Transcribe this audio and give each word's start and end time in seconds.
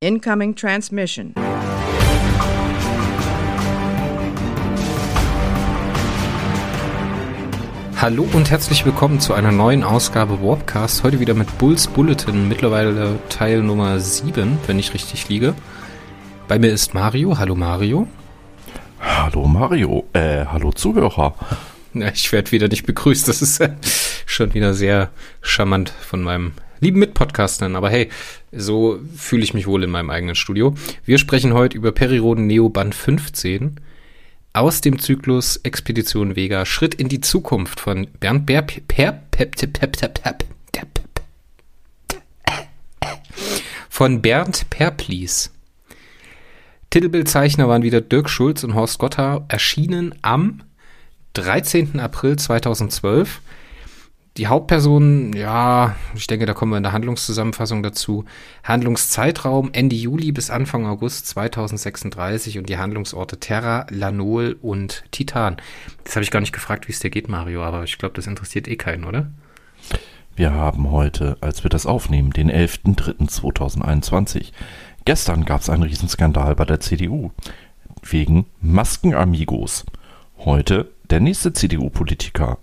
Incoming 0.00 0.54
transmission. 0.54 1.34
Hallo 7.96 8.28
und 8.32 8.48
herzlich 8.48 8.86
willkommen 8.86 9.18
zu 9.18 9.34
einer 9.34 9.50
neuen 9.50 9.82
Ausgabe 9.82 10.40
Warpcast. 10.40 11.02
Heute 11.02 11.18
wieder 11.18 11.34
mit 11.34 11.58
Bulls 11.58 11.88
Bulletin, 11.88 12.46
mittlerweile 12.46 13.18
Teil 13.28 13.60
Nummer 13.60 13.98
7, 13.98 14.60
wenn 14.68 14.78
ich 14.78 14.94
richtig 14.94 15.28
liege. 15.28 15.56
Bei 16.46 16.60
mir 16.60 16.70
ist 16.70 16.94
Mario. 16.94 17.36
Hallo 17.36 17.56
Mario. 17.56 18.06
Hallo 19.00 19.48
Mario. 19.48 20.04
Äh, 20.12 20.44
hallo 20.44 20.70
Zuhörer. 20.70 21.34
Ja, 21.94 22.12
ich 22.14 22.30
werde 22.30 22.52
wieder 22.52 22.68
nicht 22.68 22.86
begrüßt. 22.86 23.26
Das 23.26 23.42
ist 23.42 23.60
schon 24.26 24.54
wieder 24.54 24.74
sehr 24.74 25.10
charmant 25.42 25.88
von 25.90 26.22
meinem 26.22 26.52
lieben 26.80 26.98
Mitpodcastern. 26.98 27.76
Aber 27.76 27.90
hey, 27.90 28.08
so 28.52 29.00
fühle 29.16 29.42
ich 29.42 29.54
mich 29.54 29.66
wohl 29.66 29.84
in 29.84 29.90
meinem 29.90 30.10
eigenen 30.10 30.34
Studio. 30.34 30.74
Wir 31.04 31.18
sprechen 31.18 31.54
heute 31.54 31.76
über 31.76 31.92
Periroden 31.92 32.46
Neo 32.46 32.68
Band 32.68 32.94
15 32.94 33.80
aus 34.52 34.80
dem 34.80 34.98
Zyklus 34.98 35.56
Expedition 35.58 36.34
Vega 36.34 36.66
Schritt 36.66 36.94
in 36.94 37.08
die 37.08 37.20
Zukunft 37.20 37.80
von 37.80 38.08
Bernd 38.18 38.48
von 43.88 44.22
Bernd 44.22 44.70
Perplis. 44.70 45.50
Titelbildzeichner 46.90 47.68
waren 47.68 47.82
wieder 47.82 48.00
Dirk 48.00 48.30
Schulz 48.30 48.64
und 48.64 48.74
Horst 48.74 48.98
Gotthard, 48.98 49.52
erschienen 49.52 50.14
am 50.22 50.62
13. 51.34 52.00
April 52.00 52.36
2012. 52.36 53.40
Die 54.38 54.46
Hauptpersonen, 54.46 55.32
ja, 55.32 55.96
ich 56.14 56.28
denke, 56.28 56.46
da 56.46 56.54
kommen 56.54 56.70
wir 56.70 56.76
in 56.76 56.84
der 56.84 56.92
Handlungszusammenfassung 56.92 57.82
dazu. 57.82 58.24
Handlungszeitraum 58.62 59.70
Ende 59.72 59.96
Juli 59.96 60.30
bis 60.30 60.48
Anfang 60.48 60.86
August 60.86 61.26
2036 61.26 62.56
und 62.56 62.68
die 62.68 62.78
Handlungsorte 62.78 63.40
Terra, 63.40 63.88
Lanol 63.90 64.56
und 64.62 65.02
Titan. 65.10 65.56
Jetzt 66.04 66.14
habe 66.14 66.22
ich 66.22 66.30
gar 66.30 66.38
nicht 66.38 66.52
gefragt, 66.52 66.86
wie 66.86 66.92
es 66.92 67.00
dir 67.00 67.10
geht, 67.10 67.28
Mario, 67.28 67.64
aber 67.64 67.82
ich 67.82 67.98
glaube, 67.98 68.14
das 68.14 68.28
interessiert 68.28 68.68
eh 68.68 68.76
keinen, 68.76 69.02
oder? 69.02 69.28
Wir 70.36 70.52
haben 70.52 70.92
heute, 70.92 71.36
als 71.40 71.64
wir 71.64 71.68
das 71.68 71.84
aufnehmen, 71.84 72.30
den 72.30 72.48
11.03.2021. 72.48 74.52
Gestern 75.04 75.46
gab 75.46 75.62
es 75.62 75.68
einen 75.68 75.82
Riesenskandal 75.82 76.54
bei 76.54 76.64
der 76.64 76.78
CDU 76.78 77.32
wegen 78.08 78.46
Maskenamigos. 78.60 79.84
Heute 80.38 80.92
der 81.10 81.18
nächste 81.18 81.52
CDU-Politiker 81.52 82.58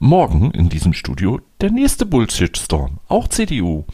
Morgen 0.00 0.50
in 0.50 0.68
diesem 0.68 0.92
Studio 0.92 1.40
der 1.60 1.70
nächste 1.70 2.04
Bullshit-Storm, 2.04 2.98
auch 3.08 3.28
CDU. 3.28 3.84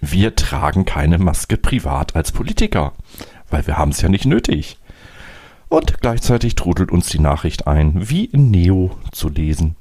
Wir 0.00 0.34
tragen 0.34 0.84
keine 0.84 1.18
Maske 1.18 1.56
privat 1.56 2.16
als 2.16 2.32
Politiker, 2.32 2.92
weil 3.48 3.66
wir 3.68 3.78
haben 3.78 3.92
es 3.92 4.00
ja 4.00 4.08
nicht 4.08 4.26
nötig. 4.26 4.76
Und 5.68 6.00
gleichzeitig 6.00 6.56
trudelt 6.56 6.90
uns 6.90 7.08
die 7.08 7.20
Nachricht 7.20 7.68
ein, 7.68 8.10
wie 8.10 8.24
in 8.24 8.50
Neo 8.50 8.90
zu 9.12 9.28
lesen. 9.28 9.76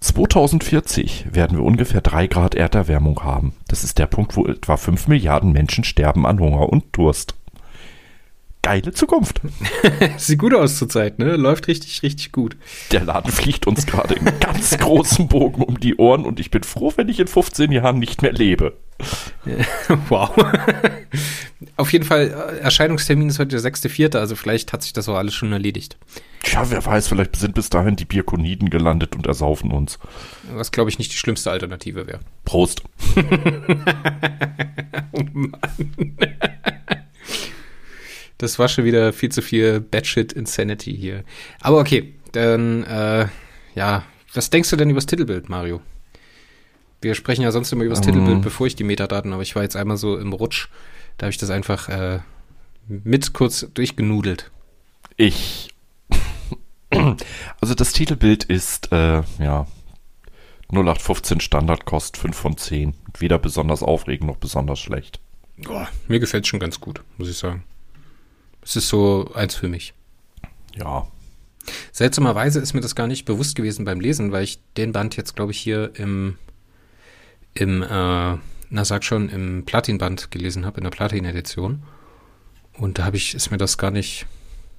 2040 0.00 1.34
werden 1.34 1.56
wir 1.56 1.64
ungefähr 1.64 2.02
3 2.02 2.26
Grad 2.26 2.54
Erderwärmung 2.54 3.24
haben. 3.24 3.54
Das 3.68 3.82
ist 3.82 3.98
der 3.98 4.06
Punkt, 4.06 4.36
wo 4.36 4.46
etwa 4.46 4.76
5 4.76 5.08
Milliarden 5.08 5.52
Menschen 5.52 5.84
sterben 5.84 6.26
an 6.26 6.38
Hunger 6.38 6.68
und 6.68 6.84
Durst 6.92 7.34
geile 8.64 8.92
Zukunft. 8.92 9.42
Sieht 10.16 10.38
gut 10.38 10.54
aus 10.54 10.78
zurzeit, 10.78 11.18
ne? 11.18 11.36
Läuft 11.36 11.68
richtig, 11.68 12.02
richtig 12.02 12.32
gut. 12.32 12.56
Der 12.92 13.04
Laden 13.04 13.30
fliegt 13.30 13.66
uns 13.66 13.86
gerade 13.86 14.14
in 14.14 14.24
ganz 14.40 14.76
großen 14.78 15.28
Bogen 15.28 15.62
um 15.62 15.78
die 15.78 15.96
Ohren 15.96 16.24
und 16.24 16.40
ich 16.40 16.50
bin 16.50 16.62
froh, 16.62 16.92
wenn 16.96 17.10
ich 17.10 17.20
in 17.20 17.26
15 17.26 17.70
Jahren 17.70 17.98
nicht 17.98 18.22
mehr 18.22 18.32
lebe. 18.32 18.72
wow. 20.08 20.30
Auf 21.76 21.92
jeden 21.92 22.04
Fall, 22.04 22.28
äh, 22.28 22.58
Erscheinungstermin 22.60 23.28
ist 23.28 23.38
heute 23.38 23.60
der 23.60 23.72
6.4., 23.72 24.16
also 24.16 24.34
vielleicht 24.34 24.72
hat 24.72 24.82
sich 24.82 24.92
das 24.94 25.08
auch 25.08 25.16
alles 25.16 25.34
schon 25.34 25.52
erledigt. 25.52 25.98
Tja, 26.42 26.70
wer 26.70 26.84
weiß, 26.84 27.08
vielleicht 27.08 27.36
sind 27.36 27.54
bis 27.54 27.68
dahin 27.68 27.96
die 27.96 28.04
Bierkoniden 28.04 28.70
gelandet 28.70 29.14
und 29.14 29.26
ersaufen 29.26 29.72
uns. 29.72 29.98
Was, 30.54 30.72
glaube 30.72 30.90
ich, 30.90 30.98
nicht 30.98 31.12
die 31.12 31.16
schlimmste 31.16 31.50
Alternative 31.50 32.06
wäre. 32.06 32.20
Prost. 32.44 32.82
oh 35.12 35.22
Mann. 35.32 35.56
Das 38.38 38.58
war 38.58 38.68
schon 38.68 38.84
wieder 38.84 39.12
viel 39.12 39.30
zu 39.30 39.42
viel 39.42 39.80
Batshit 39.80 40.32
Insanity 40.32 40.94
hier. 40.96 41.24
Aber 41.60 41.78
okay, 41.78 42.14
dann, 42.32 42.82
äh, 42.84 43.28
ja, 43.74 44.04
was 44.32 44.50
denkst 44.50 44.70
du 44.70 44.76
denn 44.76 44.90
über 44.90 44.98
das 44.98 45.06
Titelbild, 45.06 45.48
Mario? 45.48 45.80
Wir 47.00 47.14
sprechen 47.14 47.42
ja 47.42 47.52
sonst 47.52 47.72
immer 47.72 47.84
über 47.84 47.94
das 47.94 48.00
um. 48.00 48.06
Titelbild, 48.06 48.42
bevor 48.42 48.66
ich 48.66 48.76
die 48.76 48.84
Metadaten, 48.84 49.32
aber 49.32 49.42
ich 49.42 49.54
war 49.54 49.62
jetzt 49.62 49.76
einmal 49.76 49.96
so 49.96 50.16
im 50.16 50.32
Rutsch. 50.32 50.68
Da 51.18 51.26
habe 51.26 51.30
ich 51.30 51.38
das 51.38 51.50
einfach 51.50 51.88
äh, 51.88 52.20
mit 52.88 53.32
kurz 53.32 53.66
durchgenudelt. 53.74 54.50
Ich. 55.16 55.70
Also 57.60 57.74
das 57.74 57.92
Titelbild 57.92 58.44
ist, 58.44 58.92
äh, 58.92 59.22
ja, 59.40 59.66
0815 60.70 61.40
Standardkost 61.40 62.16
5 62.16 62.36
von 62.36 62.56
10. 62.56 62.94
Weder 63.18 63.38
besonders 63.40 63.82
aufregend 63.82 64.28
noch 64.28 64.36
besonders 64.36 64.78
schlecht. 64.78 65.18
Oh, 65.68 65.84
mir 66.06 66.20
gefällt 66.20 66.44
es 66.44 66.48
schon 66.48 66.60
ganz 66.60 66.80
gut, 66.80 67.02
muss 67.16 67.28
ich 67.28 67.36
sagen. 67.36 67.64
Es 68.64 68.76
ist 68.76 68.88
so 68.88 69.30
eins 69.34 69.54
für 69.54 69.68
mich. 69.68 69.94
Ja. 70.74 71.06
Seltsamerweise 71.92 72.60
ist 72.60 72.74
mir 72.74 72.80
das 72.80 72.94
gar 72.94 73.06
nicht 73.06 73.24
bewusst 73.24 73.56
gewesen 73.56 73.84
beim 73.84 74.00
Lesen, 74.00 74.32
weil 74.32 74.44
ich 74.44 74.60
den 74.76 74.92
Band 74.92 75.16
jetzt, 75.16 75.36
glaube 75.36 75.52
ich, 75.52 75.58
hier 75.58 75.92
im, 75.94 76.36
im 77.54 77.82
äh, 77.82 78.36
na 78.70 78.84
sag 78.84 79.04
schon, 79.04 79.28
im 79.28 79.64
Platin-Band 79.64 80.30
gelesen 80.30 80.66
habe, 80.66 80.78
in 80.78 80.84
der 80.84 80.90
Platin-Edition. 80.90 81.82
Und 82.72 82.98
da 82.98 83.04
habe 83.04 83.16
ich, 83.16 83.34
ist 83.34 83.50
mir 83.50 83.56
das 83.56 83.78
gar 83.78 83.90
nicht, 83.90 84.26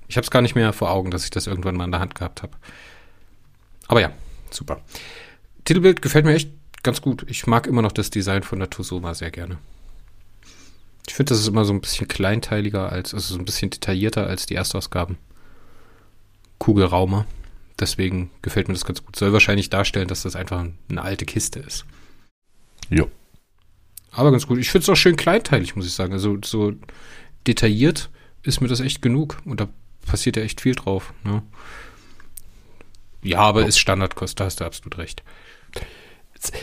ich 0.08 0.18
habe 0.18 0.26
es 0.26 0.32
gar 0.32 0.42
nicht 0.42 0.56
mehr 0.56 0.74
vor 0.74 0.92
Augen, 0.92 1.12
dass 1.12 1.24
ich 1.24 1.30
das 1.30 1.48
irgendwann 1.48 1.76
mal 1.76 1.86
in 1.86 1.92
der 1.92 2.02
Hand 2.02 2.14
gehabt 2.14 2.44
habe. 2.44 2.54
Aber 3.88 4.02
ja, 4.02 4.12
super. 4.52 4.82
Titelbild 5.64 6.02
gefällt 6.02 6.26
mir 6.26 6.34
echt 6.34 6.52
ganz 6.84 7.02
gut. 7.02 7.26
Ich 7.30 7.48
mag 7.48 7.68
immer 7.68 7.82
noch 7.82 7.92
das 7.92 8.10
Design 8.10 8.44
von 8.44 8.60
der 8.60 8.70
Tusoma 8.70 9.14
sehr 9.14 9.32
gerne. 9.32 9.58
Ich 11.16 11.18
finde, 11.18 11.30
das 11.30 11.40
ist 11.40 11.48
immer 11.48 11.64
so 11.64 11.72
ein 11.72 11.80
bisschen 11.80 12.10
kleinteiliger 12.10 12.92
als, 12.92 13.14
also 13.14 13.36
so 13.36 13.40
ein 13.40 13.46
bisschen 13.46 13.70
detaillierter 13.70 14.28
als 14.28 14.48
die 14.48 14.56
Erstausgaben. 14.56 15.18
Kugelraumer. 16.58 17.26
Deswegen 17.80 18.32
gefällt 18.42 18.68
mir 18.68 18.74
das 18.74 18.84
ganz 18.84 19.02
gut. 19.02 19.16
Soll 19.16 19.32
wahrscheinlich 19.32 19.70
darstellen, 19.70 20.10
dass 20.10 20.24
das 20.24 20.36
einfach 20.36 20.66
eine 20.90 21.02
alte 21.02 21.26
Kiste 21.26 21.60
ist. 21.60 21.86
Ja. 22.90 23.06
Aber 24.12 24.30
ganz 24.32 24.46
gut. 24.46 24.58
Ich 24.58 24.70
finde 24.70 24.84
es 24.84 24.90
auch 24.90 24.98
schön 24.98 25.16
kleinteilig, 25.16 25.78
muss 25.78 25.88
ich 25.88 25.94
sagen. 25.94 26.12
Also 26.12 26.38
so 26.44 26.74
detailliert 27.48 28.10
ist 28.44 28.60
mir 28.60 28.68
das 28.68 28.82
echt 28.82 29.02
genug. 29.02 29.38
Und 29.46 29.62
da 29.62 29.70
passiert 30.06 30.36
ja 30.36 30.44
echt 30.44 30.60
viel 30.60 30.76
drauf. 30.76 31.14
Ne? 31.24 31.44
Ja, 33.24 33.40
aber 33.40 33.64
oh. 33.64 33.66
ist 33.66 33.80
Standardkost, 33.80 34.38
da 34.38 34.44
hast 34.44 34.60
du 34.60 34.66
absolut 34.66 34.98
recht 34.98 35.24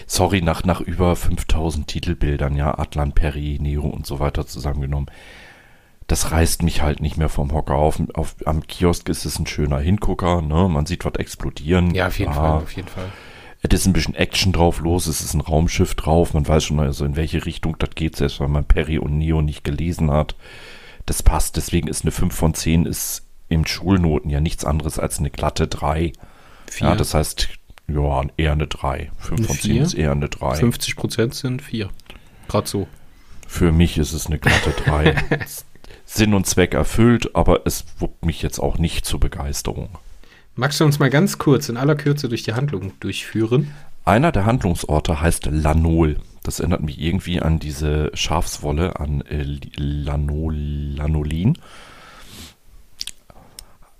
sorry, 0.06 0.42
nach, 0.42 0.64
nach 0.64 0.80
über 0.80 1.16
5000 1.16 1.86
Titelbildern, 1.86 2.56
ja, 2.56 2.78
Atlan, 2.78 3.12
Perry, 3.12 3.58
Neo 3.60 3.82
und 3.82 4.06
so 4.06 4.20
weiter 4.20 4.46
zusammengenommen. 4.46 5.06
Das 6.06 6.30
reißt 6.30 6.62
mich 6.62 6.82
halt 6.82 7.00
nicht 7.00 7.16
mehr 7.16 7.28
vom 7.28 7.52
Hocker 7.52 7.74
auf. 7.74 8.00
auf 8.14 8.36
am 8.44 8.66
Kiosk 8.66 9.08
ist 9.08 9.24
es 9.24 9.38
ein 9.38 9.46
schöner 9.46 9.78
Hingucker, 9.78 10.42
ne? 10.42 10.68
Man 10.68 10.84
sieht 10.84 11.04
was 11.04 11.14
explodieren. 11.14 11.94
Ja, 11.94 12.08
auf 12.08 12.18
jeden 12.18 12.32
ah, 12.32 12.34
Fall, 12.34 12.62
auf 12.62 12.72
jeden 12.72 12.88
Fall. 12.88 13.10
Es 13.62 13.72
ist 13.72 13.86
ein 13.86 13.92
bisschen 13.92 14.16
Action 14.16 14.52
drauf 14.52 14.80
los, 14.80 15.06
es 15.06 15.20
ist 15.20 15.34
ein 15.34 15.40
Raumschiff 15.40 15.94
drauf, 15.94 16.34
man 16.34 16.46
weiß 16.46 16.64
schon 16.64 16.80
also 16.80 17.04
in 17.04 17.14
welche 17.14 17.46
Richtung 17.46 17.76
das 17.78 17.90
geht, 17.94 18.16
selbst 18.16 18.40
wenn 18.40 18.50
man 18.50 18.64
Perry 18.64 18.98
und 18.98 19.16
Neo 19.16 19.40
nicht 19.40 19.62
gelesen 19.62 20.10
hat. 20.10 20.34
Das 21.06 21.22
passt, 21.22 21.56
deswegen 21.56 21.86
ist 21.86 22.02
eine 22.02 22.10
5 22.10 22.34
von 22.34 22.54
10 22.54 22.86
ist 22.86 23.24
im 23.48 23.64
Schulnoten 23.66 24.30
ja 24.30 24.40
nichts 24.40 24.64
anderes 24.64 24.98
als 24.98 25.18
eine 25.18 25.30
glatte 25.30 25.68
3. 25.68 26.12
Ja, 26.78 26.96
das 26.96 27.14
heißt, 27.14 27.48
ja, 27.94 28.22
eher 28.36 28.52
eine 28.52 28.66
3. 28.66 29.10
5 29.18 29.46
von 29.46 29.56
10 29.56 29.76
ist 29.82 29.94
eher 29.94 30.12
eine 30.12 30.28
3. 30.28 30.56
50 30.56 30.96
Prozent 30.96 31.34
sind 31.34 31.62
4. 31.62 31.88
Gerade 32.48 32.68
so. 32.68 32.88
Für 33.46 33.72
mich 33.72 33.98
ist 33.98 34.12
es 34.12 34.26
eine 34.26 34.38
glatte 34.38 34.70
3. 34.70 35.14
Sinn 36.04 36.34
und 36.34 36.46
Zweck 36.46 36.74
erfüllt, 36.74 37.34
aber 37.34 37.62
es 37.64 37.84
wuppt 37.98 38.24
mich 38.24 38.42
jetzt 38.42 38.58
auch 38.58 38.78
nicht 38.78 39.06
zur 39.06 39.20
Begeisterung. 39.20 39.90
Magst 40.54 40.80
du 40.80 40.84
uns 40.84 40.98
mal 40.98 41.08
ganz 41.08 41.38
kurz 41.38 41.68
in 41.70 41.78
aller 41.78 41.94
Kürze 41.94 42.28
durch 42.28 42.42
die 42.42 42.52
Handlung 42.52 42.92
durchführen? 43.00 43.72
Einer 44.04 44.32
der 44.32 44.44
Handlungsorte 44.44 45.20
heißt 45.20 45.46
Lanol. 45.46 46.18
Das 46.42 46.60
erinnert 46.60 46.82
mich 46.82 47.00
irgendwie 47.00 47.40
an 47.40 47.58
diese 47.58 48.10
Schafswolle, 48.14 48.98
an 48.98 49.22
äh, 49.22 49.44
Lanol, 49.76 50.54
Lanolin. 50.54 51.56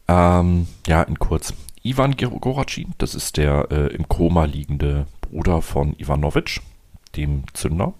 Ähm, 0.08 0.66
ja, 0.86 1.02
in 1.02 1.18
kurz. 1.18 1.54
Ivan 1.84 2.16
Goracin, 2.16 2.94
das 2.98 3.14
ist 3.14 3.36
der 3.36 3.68
äh, 3.72 3.94
im 3.94 4.08
Koma 4.08 4.44
liegende 4.44 5.06
Bruder 5.20 5.62
von 5.62 5.94
Ivanovic, 5.98 6.60
dem 7.16 7.42
Zünder. 7.54 7.94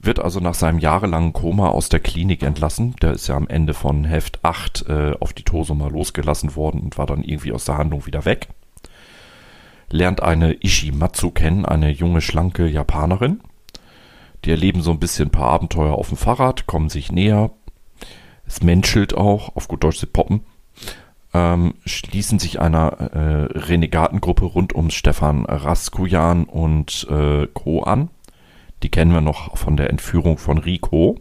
Wird 0.00 0.18
also 0.18 0.40
nach 0.40 0.54
seinem 0.54 0.78
jahrelangen 0.80 1.32
Koma 1.32 1.68
aus 1.68 1.88
der 1.88 2.00
Klinik 2.00 2.42
entlassen. 2.42 2.96
Der 3.02 3.12
ist 3.12 3.28
ja 3.28 3.36
am 3.36 3.48
Ende 3.48 3.74
von 3.74 4.04
Heft 4.04 4.44
8 4.44 4.86
äh, 4.88 5.14
auf 5.20 5.32
die 5.32 5.44
Tosoma 5.44 5.88
losgelassen 5.88 6.56
worden 6.56 6.80
und 6.80 6.98
war 6.98 7.06
dann 7.06 7.22
irgendwie 7.22 7.52
aus 7.52 7.64
der 7.64 7.78
Handlung 7.78 8.06
wieder 8.06 8.24
weg. 8.24 8.48
Lernt 9.90 10.22
eine 10.22 10.54
Ishimatsu 10.54 11.30
kennen, 11.30 11.64
eine 11.64 11.90
junge, 11.90 12.20
schlanke 12.20 12.66
Japanerin. 12.66 13.40
Die 14.44 14.50
erleben 14.50 14.82
so 14.82 14.90
ein 14.90 15.00
bisschen 15.00 15.28
ein 15.28 15.32
paar 15.32 15.50
Abenteuer 15.50 15.94
auf 15.94 16.08
dem 16.08 16.16
Fahrrad, 16.16 16.66
kommen 16.66 16.88
sich 16.88 17.10
näher. 17.10 17.50
Es 18.46 18.62
menschelt 18.62 19.14
auch, 19.14 19.54
auf 19.56 19.68
gut 19.68 19.84
Deutsch 19.84 19.98
sie 19.98 20.06
poppen. 20.06 20.42
Ähm, 21.38 21.74
schließen 21.86 22.40
sich 22.40 22.60
einer 22.60 23.12
äh, 23.14 23.58
Renegatengruppe 23.58 24.44
rund 24.44 24.72
um 24.72 24.90
Stefan 24.90 25.44
Raskujan 25.46 26.46
und 26.46 27.06
äh, 27.08 27.46
Co. 27.54 27.84
an. 27.84 28.10
Die 28.82 28.88
kennen 28.88 29.12
wir 29.12 29.20
noch 29.20 29.56
von 29.56 29.76
der 29.76 29.90
Entführung 29.90 30.36
von 30.36 30.58
Rico. 30.58 31.20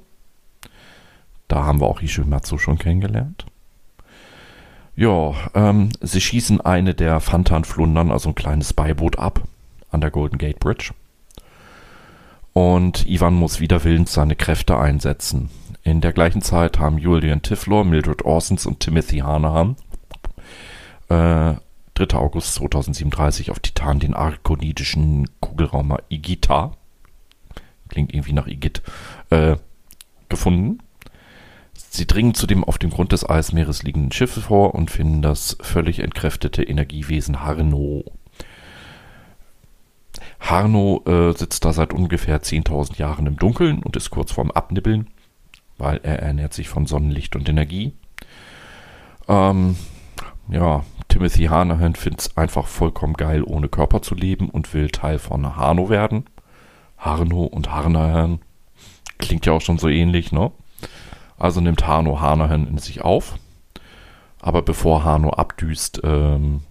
Da 1.47 1.65
haben 1.65 1.81
wir 1.81 1.85
auch 1.85 2.01
Ishimatsu 2.01 2.57
schon 2.57 2.79
kennengelernt. 2.79 3.45
Ja, 4.95 5.35
ähm, 5.53 5.89
sie 6.01 6.19
schießen 6.19 6.61
eine 6.61 6.95
der 6.95 7.19
Fantan-Flundern, 7.19 8.09
also 8.09 8.29
ein 8.29 8.35
kleines 8.35 8.73
Beiboot, 8.73 9.19
ab 9.19 9.43
an 9.91 10.01
der 10.01 10.09
Golden 10.09 10.39
Gate 10.39 10.59
Bridge. 10.59 10.93
Und 12.53 13.07
Ivan 13.07 13.35
muss 13.35 13.59
wieder 13.59 13.83
willens 13.83 14.13
seine 14.13 14.35
Kräfte 14.35 14.79
einsetzen. 14.79 15.51
In 15.83 16.01
der 16.01 16.11
gleichen 16.11 16.41
Zeit 16.41 16.79
haben 16.79 16.97
Julian 16.97 17.43
Tiflor, 17.43 17.85
Mildred 17.85 18.25
Orsons 18.25 18.65
und 18.65 18.79
Timothy 18.79 19.19
Hanahan 19.19 19.75
äh, 21.09 21.55
3. 22.05 22.17
August 22.17 22.53
2037 22.55 23.49
auf 23.51 23.59
Titan 23.59 23.99
den 23.99 24.13
arkonidischen 24.13 25.29
Kugelraumer 25.39 25.99
Igita, 26.09 26.73
klingt 27.89 28.13
irgendwie 28.13 28.33
nach 28.33 28.47
Igit, 28.47 28.81
äh, 29.29 29.55
gefunden. 30.29 30.79
Sie 31.73 32.05
dringen 32.05 32.33
zu 32.33 32.47
dem 32.47 32.63
auf 32.63 32.77
dem 32.77 32.89
Grund 32.89 33.11
des 33.11 33.27
Eismeeres 33.27 33.83
liegenden 33.83 34.11
Schiff 34.11 34.33
vor 34.33 34.75
und 34.75 34.91
finden 34.91 35.21
das 35.21 35.57
völlig 35.61 35.99
entkräftete 35.99 36.63
Energiewesen 36.63 37.41
Harno. 37.41 38.03
Harno 40.39 41.03
äh, 41.05 41.33
sitzt 41.37 41.65
da 41.65 41.73
seit 41.73 41.93
ungefähr 41.93 42.41
10.000 42.41 42.97
Jahren 42.97 43.25
im 43.25 43.37
Dunkeln 43.37 43.79
und 43.79 43.95
ist 43.95 44.09
kurz 44.09 44.31
vorm 44.31 44.51
Abnibbeln, 44.51 45.07
weil 45.77 45.99
er 46.03 46.19
ernährt 46.19 46.53
sich 46.53 46.69
von 46.69 46.85
Sonnenlicht 46.85 47.35
und 47.35 47.49
Energie. 47.49 47.93
Ähm, 49.27 49.75
ja, 50.49 50.83
Timothy 51.07 51.45
Hanahan 51.45 51.95
findet 51.95 52.21
es 52.21 52.37
einfach 52.37 52.67
vollkommen 52.67 53.13
geil, 53.13 53.43
ohne 53.43 53.69
Körper 53.69 54.01
zu 54.01 54.15
leben 54.15 54.49
und 54.49 54.73
will 54.73 54.89
Teil 54.89 55.19
von 55.19 55.55
Harno 55.55 55.89
werden. 55.89 56.25
Harno 56.97 57.43
und 57.43 57.71
Hanahan 57.71 58.39
klingt 59.17 59.45
ja 59.45 59.53
auch 59.53 59.61
schon 59.61 59.77
so 59.77 59.87
ähnlich, 59.87 60.31
ne? 60.31 60.51
Also 61.37 61.61
nimmt 61.61 61.85
Harno 61.85 62.19
Hanahan 62.19 62.67
in 62.67 62.77
sich 62.77 63.01
auf. 63.01 63.35
Aber 64.39 64.61
bevor 64.61 65.03
Harno 65.03 65.31
abdüst, 65.31 66.01
ähm, 66.03 66.61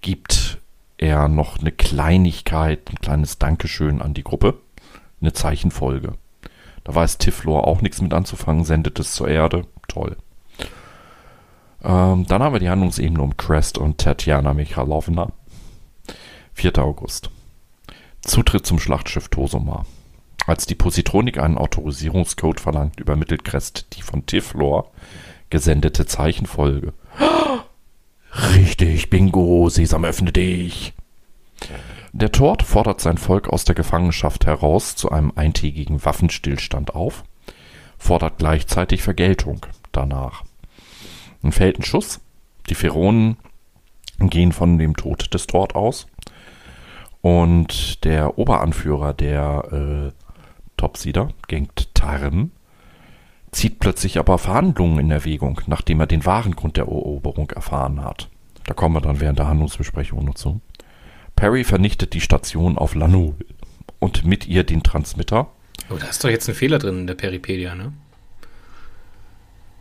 gibt 0.00 0.58
er 0.98 1.28
noch 1.28 1.58
eine 1.58 1.72
Kleinigkeit, 1.72 2.90
ein 2.90 2.96
kleines 2.96 3.38
Dankeschön 3.38 4.00
an 4.00 4.14
die 4.14 4.24
Gruppe. 4.24 4.54
Eine 5.20 5.32
Zeichenfolge. 5.32 6.14
Da 6.84 6.94
weiß 6.94 7.18
Tiflor 7.18 7.66
auch 7.66 7.80
nichts 7.80 8.00
mit 8.00 8.14
anzufangen, 8.14 8.64
sendet 8.64 8.98
es 8.98 9.14
zur 9.14 9.28
Erde. 9.28 9.66
Toll. 9.88 10.16
Ähm, 11.82 12.26
dann 12.26 12.42
haben 12.42 12.52
wir 12.52 12.60
die 12.60 12.70
Handlungsebene 12.70 13.22
um 13.22 13.36
Crest 13.36 13.78
und 13.78 13.98
Tatjana 13.98 14.54
Michalovna. 14.54 15.32
4. 16.54 16.78
August. 16.78 17.30
Zutritt 18.22 18.66
zum 18.66 18.78
Schlachtschiff 18.78 19.28
Tosoma. 19.28 19.84
Als 20.46 20.66
die 20.66 20.74
Positronik 20.74 21.38
einen 21.38 21.58
Autorisierungscode 21.58 22.60
verlangt, 22.60 23.00
übermittelt 23.00 23.44
Crest 23.44 23.96
die 23.96 24.02
von 24.02 24.26
Tiflor 24.26 24.90
gesendete 25.50 26.06
Zeichenfolge. 26.06 26.92
Richtig, 28.54 29.10
Bingo, 29.10 29.68
Sesam, 29.68 30.04
öffne 30.04 30.32
dich. 30.32 30.92
Der 32.12 32.32
Tort 32.32 32.62
fordert 32.62 33.00
sein 33.00 33.18
Volk 33.18 33.48
aus 33.48 33.64
der 33.64 33.74
Gefangenschaft 33.74 34.46
heraus 34.46 34.96
zu 34.96 35.10
einem 35.10 35.32
eintägigen 35.36 36.04
Waffenstillstand 36.04 36.94
auf, 36.94 37.24
fordert 37.98 38.38
gleichzeitig 38.38 39.02
Vergeltung 39.02 39.66
danach. 39.92 40.45
Dann 41.46 41.52
fällt 41.52 41.78
ein 41.78 41.84
Schuss. 41.84 42.20
Die 42.68 42.74
Feronen 42.74 43.36
gehen 44.18 44.50
von 44.50 44.78
dem 44.78 44.96
Tod 44.96 45.32
des 45.32 45.46
Tort 45.46 45.76
aus. 45.76 46.08
Und 47.20 48.02
der 48.04 48.36
Oberanführer 48.36 49.14
der 49.14 50.10
äh, 50.10 50.12
Topsider, 50.76 51.28
Gengt 51.46 51.94
Tarm, 51.94 52.50
zieht 53.52 53.78
plötzlich 53.78 54.18
aber 54.18 54.38
Verhandlungen 54.38 54.98
in 54.98 55.12
Erwägung, 55.12 55.60
nachdem 55.68 56.00
er 56.00 56.08
den 56.08 56.26
wahren 56.26 56.56
Grund 56.56 56.78
der 56.78 56.86
Eroberung 56.86 57.48
erfahren 57.50 58.02
hat. 58.02 58.28
Da 58.64 58.74
kommen 58.74 58.96
wir 58.96 59.00
dann 59.00 59.20
während 59.20 59.38
der 59.38 59.46
Handlungsbesprechung 59.46 60.24
noch 60.24 60.34
zu. 60.34 60.60
Perry 61.36 61.62
vernichtet 61.62 62.12
die 62.12 62.20
Station 62.20 62.76
auf 62.76 62.96
Lanu 62.96 63.34
und 64.00 64.24
mit 64.24 64.48
ihr 64.48 64.64
den 64.64 64.82
Transmitter. 64.82 65.46
Oh, 65.90 65.96
da 65.96 66.08
ist 66.08 66.24
doch 66.24 66.28
jetzt 66.28 66.48
ein 66.48 66.56
Fehler 66.56 66.80
drin 66.80 66.98
in 66.98 67.06
der 67.06 67.14
Peripedia, 67.14 67.76
ne? 67.76 67.92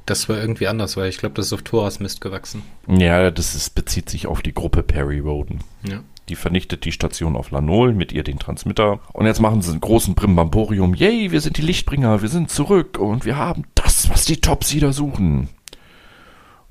Das 0.05 0.29
war 0.29 0.37
irgendwie 0.37 0.67
anders, 0.67 0.97
weil 0.97 1.09
ich 1.09 1.17
glaube, 1.17 1.35
das 1.35 1.47
ist 1.47 1.53
auf 1.53 1.63
Thoras 1.63 1.99
Mist 1.99 2.21
gewachsen. 2.21 2.61
Ja, 2.87 3.31
das 3.31 3.55
ist, 3.55 3.73
bezieht 3.73 4.09
sich 4.09 4.27
auf 4.27 4.41
die 4.41 4.53
Gruppe 4.53 4.83
Perry 4.83 5.19
Roden. 5.19 5.59
Ja. 5.83 6.01
Die 6.29 6.35
vernichtet 6.35 6.85
die 6.85 6.91
Station 6.91 7.35
auf 7.35 7.51
Lanol, 7.51 7.93
mit 7.93 8.11
ihr 8.11 8.23
den 8.23 8.39
Transmitter. 8.39 8.99
Und 9.13 9.25
jetzt 9.25 9.39
machen 9.39 9.61
sie 9.61 9.71
einen 9.71 9.81
großen 9.81 10.15
Brimbamborium. 10.15 10.93
Yay, 10.93 11.31
wir 11.31 11.41
sind 11.41 11.57
die 11.57 11.61
Lichtbringer, 11.63 12.21
wir 12.21 12.29
sind 12.29 12.49
zurück 12.49 12.97
und 12.99 13.25
wir 13.25 13.37
haben 13.37 13.63
das, 13.75 14.09
was 14.09 14.25
die 14.25 14.41
Topsieder 14.41 14.93
suchen. 14.93 15.49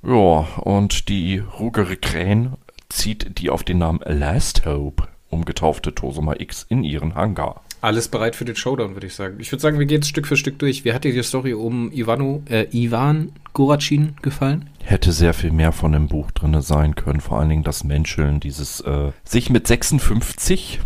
Ja, 0.02 0.46
und 0.60 1.08
die 1.08 1.38
rugere 1.38 1.96
Krähen 1.96 2.54
zieht 2.88 3.38
die 3.38 3.50
auf 3.50 3.64
den 3.64 3.78
Namen 3.78 4.00
Last 4.04 4.66
Hope 4.66 5.08
umgetaufte 5.34 5.94
Tosoma 5.94 6.34
X 6.38 6.64
in 6.68 6.84
ihren 6.84 7.14
Hangar. 7.14 7.63
Alles 7.84 8.08
bereit 8.08 8.34
für 8.34 8.46
den 8.46 8.56
Showdown, 8.56 8.94
würde 8.94 9.08
ich 9.08 9.14
sagen. 9.14 9.36
Ich 9.40 9.52
würde 9.52 9.60
sagen, 9.60 9.78
wir 9.78 9.84
gehen 9.84 9.96
jetzt 9.96 10.08
Stück 10.08 10.26
für 10.26 10.38
Stück 10.38 10.58
durch. 10.58 10.86
Wie 10.86 10.94
hat 10.94 11.04
dir 11.04 11.12
die 11.12 11.22
Story 11.22 11.52
um 11.52 11.92
Ivano, 11.92 12.42
äh, 12.48 12.66
Ivan 12.72 13.32
Goracin 13.52 14.16
gefallen? 14.22 14.70
Hätte 14.82 15.12
sehr 15.12 15.34
viel 15.34 15.50
mehr 15.50 15.70
von 15.70 15.92
dem 15.92 16.08
Buch 16.08 16.30
drin 16.30 16.58
sein 16.62 16.94
können. 16.94 17.20
Vor 17.20 17.38
allen 17.38 17.50
Dingen 17.50 17.62
das 17.62 17.84
Menscheln, 17.84 18.40
dieses 18.40 18.80
äh, 18.80 19.12
sich 19.22 19.50
mit 19.50 19.66
56, 19.66 20.80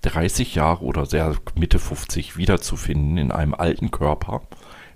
30 0.00 0.54
Jahre 0.54 0.86
oder 0.86 1.04
sehr 1.04 1.34
Mitte 1.54 1.78
50 1.78 2.38
wiederzufinden 2.38 3.18
in 3.18 3.30
einem 3.30 3.52
alten 3.52 3.90
Körper, 3.90 4.40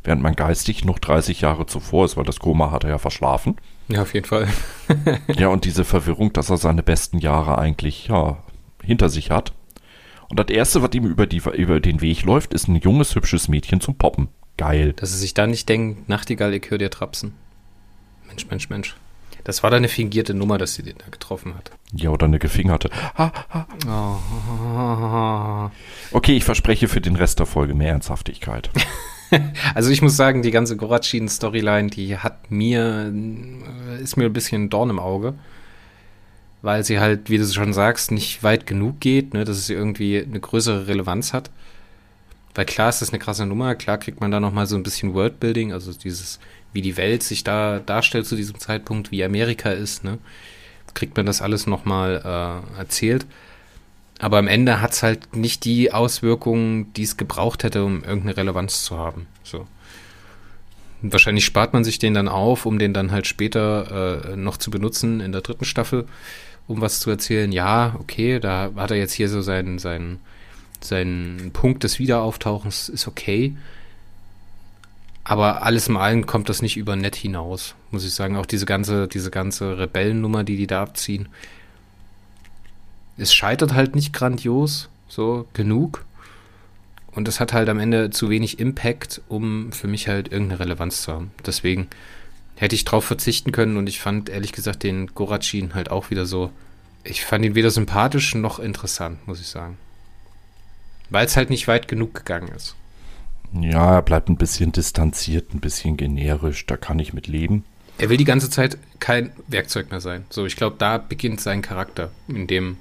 während 0.04 0.22
man 0.22 0.34
geistig 0.34 0.86
noch 0.86 0.98
30 0.98 1.42
Jahre 1.42 1.66
zuvor 1.66 2.06
ist, 2.06 2.16
weil 2.16 2.24
das 2.24 2.38
Koma 2.38 2.70
hat 2.70 2.84
er 2.84 2.90
ja 2.90 2.98
verschlafen. 2.98 3.56
Ja, 3.88 4.00
auf 4.00 4.14
jeden 4.14 4.26
Fall. 4.26 4.48
ja, 5.36 5.48
und 5.48 5.66
diese 5.66 5.84
Verwirrung, 5.84 6.32
dass 6.32 6.48
er 6.48 6.56
seine 6.56 6.82
besten 6.82 7.18
Jahre 7.18 7.58
eigentlich 7.58 8.08
ja, 8.08 8.38
hinter 8.82 9.10
sich 9.10 9.30
hat 9.30 9.52
und 10.32 10.38
das 10.38 10.48
Erste, 10.48 10.80
was 10.80 10.94
ihm 10.94 11.04
über, 11.04 11.26
die, 11.26 11.42
über 11.58 11.78
den 11.78 12.00
Weg 12.00 12.22
läuft, 12.22 12.54
ist 12.54 12.66
ein 12.66 12.76
junges, 12.76 13.14
hübsches 13.14 13.48
Mädchen 13.48 13.82
zum 13.82 13.96
Poppen. 13.96 14.28
Geil. 14.56 14.94
Dass 14.94 15.10
er 15.10 15.18
sich 15.18 15.34
da 15.34 15.46
nicht 15.46 15.68
denkt, 15.68 16.08
Nachtigall, 16.08 16.54
ich 16.54 16.70
höre 16.70 16.78
dir 16.78 16.88
trapsen. 16.88 17.34
Mensch, 18.28 18.46
Mensch, 18.48 18.70
Mensch. 18.70 18.96
Das 19.44 19.62
war 19.62 19.68
da 19.68 19.76
eine 19.76 19.88
fingierte 19.88 20.32
Nummer, 20.32 20.56
dass 20.56 20.72
sie 20.72 20.82
den 20.82 20.96
da 20.96 21.04
getroffen 21.10 21.54
hat. 21.54 21.70
Ja, 21.92 22.08
oder 22.08 22.24
eine 22.24 22.38
gefingerte. 22.38 22.88
Ha, 23.18 23.30
ha. 23.50 25.70
Oh. 26.10 26.16
Okay, 26.16 26.34
ich 26.34 26.44
verspreche 26.44 26.88
für 26.88 27.02
den 27.02 27.16
Rest 27.16 27.38
der 27.38 27.44
Folge 27.44 27.74
mehr 27.74 27.90
Ernsthaftigkeit. 27.90 28.70
also 29.74 29.90
ich 29.90 30.00
muss 30.00 30.16
sagen, 30.16 30.40
die 30.40 30.50
ganze 30.50 30.78
Gorachin-Storyline, 30.78 31.90
die 31.90 32.16
hat 32.16 32.50
mir, 32.50 33.12
ist 34.00 34.16
mir 34.16 34.24
ein 34.24 34.32
bisschen 34.32 34.62
ein 34.62 34.70
Dorn 34.70 34.88
im 34.88 34.98
Auge 34.98 35.34
weil 36.62 36.84
sie 36.84 37.00
halt, 37.00 37.28
wie 37.28 37.38
du 37.38 37.46
schon 37.46 37.72
sagst, 37.72 38.12
nicht 38.12 38.42
weit 38.42 38.66
genug 38.66 39.00
geht, 39.00 39.34
ne, 39.34 39.44
dass 39.44 39.58
es 39.58 39.68
irgendwie 39.68 40.22
eine 40.22 40.40
größere 40.40 40.86
Relevanz 40.86 41.32
hat. 41.32 41.50
Weil 42.54 42.66
klar 42.66 42.88
ist 42.88 43.02
das 43.02 43.10
eine 43.10 43.18
krasse 43.18 43.46
Nummer, 43.46 43.74
klar 43.74 43.98
kriegt 43.98 44.20
man 44.20 44.30
da 44.30 44.38
nochmal 44.38 44.66
so 44.66 44.76
ein 44.76 44.82
bisschen 44.82 45.14
Worldbuilding, 45.14 45.72
also 45.72 45.92
dieses, 45.92 46.38
wie 46.72 46.82
die 46.82 46.96
Welt 46.96 47.22
sich 47.22 47.44
da 47.44 47.80
darstellt 47.80 48.26
zu 48.26 48.36
diesem 48.36 48.58
Zeitpunkt, 48.58 49.10
wie 49.10 49.24
Amerika 49.24 49.70
ist, 49.70 50.04
ne, 50.04 50.18
kriegt 50.94 51.16
man 51.16 51.26
das 51.26 51.42
alles 51.42 51.66
nochmal 51.66 52.22
äh, 52.24 52.78
erzählt. 52.78 53.26
Aber 54.20 54.38
am 54.38 54.46
Ende 54.46 54.80
hat 54.80 54.92
es 54.92 55.02
halt 55.02 55.34
nicht 55.34 55.64
die 55.64 55.92
Auswirkungen, 55.92 56.92
die 56.94 57.02
es 57.02 57.16
gebraucht 57.16 57.64
hätte, 57.64 57.84
um 57.84 58.04
irgendeine 58.04 58.36
Relevanz 58.36 58.84
zu 58.84 58.96
haben. 58.96 59.26
So. 59.42 59.66
wahrscheinlich 61.00 61.44
spart 61.44 61.72
man 61.72 61.82
sich 61.82 61.98
den 61.98 62.14
dann 62.14 62.28
auf, 62.28 62.64
um 62.64 62.78
den 62.78 62.94
dann 62.94 63.10
halt 63.10 63.26
später 63.26 64.30
äh, 64.30 64.36
noch 64.36 64.58
zu 64.58 64.70
benutzen 64.70 65.18
in 65.20 65.32
der 65.32 65.40
dritten 65.40 65.64
Staffel 65.64 66.06
um 66.72 66.80
was 66.80 67.00
zu 67.00 67.10
erzählen, 67.10 67.52
ja, 67.52 67.96
okay, 67.98 68.40
da 68.40 68.70
hat 68.76 68.90
er 68.90 68.96
jetzt 68.96 69.12
hier 69.12 69.28
so 69.28 69.42
seinen, 69.42 69.78
seinen, 69.78 70.20
seinen 70.80 71.52
Punkt 71.52 71.84
des 71.84 71.98
Wiederauftauchens, 71.98 72.88
ist 72.88 73.06
okay. 73.06 73.56
Aber 75.24 75.62
alles 75.62 75.88
im 75.88 75.96
Allen 75.96 76.26
kommt 76.26 76.48
das 76.48 76.62
nicht 76.62 76.76
über 76.76 76.96
nett 76.96 77.14
hinaus, 77.14 77.74
muss 77.90 78.04
ich 78.04 78.14
sagen. 78.14 78.36
Auch 78.36 78.46
diese 78.46 78.66
ganze, 78.66 79.06
diese 79.06 79.30
ganze 79.30 79.78
Rebellennummer, 79.78 80.42
die 80.42 80.56
die 80.56 80.66
da 80.66 80.82
abziehen. 80.82 81.28
Es 83.16 83.32
scheitert 83.32 83.74
halt 83.74 83.94
nicht 83.94 84.12
grandios, 84.12 84.88
so 85.08 85.46
genug. 85.52 86.04
Und 87.12 87.28
es 87.28 87.38
hat 87.38 87.52
halt 87.52 87.68
am 87.68 87.78
Ende 87.78 88.10
zu 88.10 88.30
wenig 88.30 88.58
Impact, 88.58 89.20
um 89.28 89.70
für 89.70 89.86
mich 89.86 90.08
halt 90.08 90.32
irgendeine 90.32 90.60
Relevanz 90.60 91.02
zu 91.02 91.12
haben. 91.12 91.30
Deswegen 91.46 91.88
hätte 92.56 92.74
ich 92.74 92.84
drauf 92.84 93.04
verzichten 93.04 93.52
können 93.52 93.76
und 93.76 93.88
ich 93.88 94.00
fand 94.00 94.28
ehrlich 94.28 94.52
gesagt 94.52 94.82
den 94.82 95.08
Goracin 95.08 95.74
halt 95.74 95.90
auch 95.90 96.10
wieder 96.10 96.26
so. 96.26 96.50
Ich 97.04 97.24
fand 97.24 97.44
ihn 97.44 97.54
weder 97.54 97.70
sympathisch 97.70 98.34
noch 98.34 98.58
interessant, 98.58 99.26
muss 99.26 99.40
ich 99.40 99.48
sagen. 99.48 99.76
Weil 101.10 101.26
es 101.26 101.36
halt 101.36 101.50
nicht 101.50 101.68
weit 101.68 101.88
genug 101.88 102.14
gegangen 102.14 102.48
ist. 102.48 102.76
Ja, 103.52 103.96
er 103.96 104.02
bleibt 104.02 104.28
ein 104.28 104.36
bisschen 104.36 104.72
distanziert, 104.72 105.52
ein 105.52 105.60
bisschen 105.60 105.96
generisch, 105.96 106.64
da 106.66 106.76
kann 106.76 106.98
ich 106.98 107.12
mit 107.12 107.26
leben. 107.26 107.64
Er 107.98 108.08
will 108.08 108.16
die 108.16 108.24
ganze 108.24 108.48
Zeit 108.48 108.78
kein 109.00 109.30
Werkzeug 109.46 109.90
mehr 109.90 110.00
sein. 110.00 110.24
So, 110.30 110.46
ich 110.46 110.56
glaube, 110.56 110.76
da 110.78 110.98
beginnt 110.98 111.40
sein 111.40 111.60
Charakter 111.60 112.10
in 112.28 112.46
dem, 112.46 112.78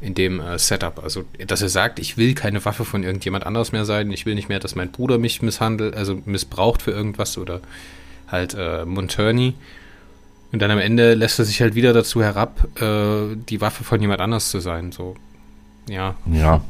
in 0.00 0.14
dem 0.14 0.40
äh, 0.40 0.58
Setup. 0.58 1.02
Also, 1.02 1.24
dass 1.46 1.62
er 1.62 1.68
sagt, 1.68 2.00
ich 2.00 2.16
will 2.16 2.34
keine 2.34 2.64
Waffe 2.64 2.84
von 2.84 3.04
irgendjemand 3.04 3.46
anderes 3.46 3.72
mehr 3.72 3.84
sein. 3.84 4.10
Ich 4.10 4.26
will 4.26 4.34
nicht 4.34 4.48
mehr, 4.48 4.58
dass 4.58 4.74
mein 4.74 4.90
Bruder 4.90 5.18
mich 5.18 5.42
misshandelt, 5.42 5.94
also 5.94 6.20
missbraucht 6.24 6.82
für 6.82 6.90
irgendwas 6.90 7.38
oder 7.38 7.60
halt 8.28 8.54
äh, 8.54 8.84
Monturney. 8.84 9.54
Und 10.52 10.62
dann 10.62 10.70
am 10.70 10.78
Ende 10.78 11.14
lässt 11.14 11.38
er 11.38 11.44
sich 11.44 11.60
halt 11.60 11.74
wieder 11.74 11.92
dazu 11.92 12.22
herab, 12.22 12.66
äh, 12.80 13.36
die 13.36 13.60
Waffe 13.60 13.84
von 13.84 14.00
jemand 14.00 14.20
anders 14.20 14.50
zu 14.50 14.60
sein. 14.60 14.92
So, 14.92 15.14
ja. 15.88 16.14
Ja. 16.30 16.62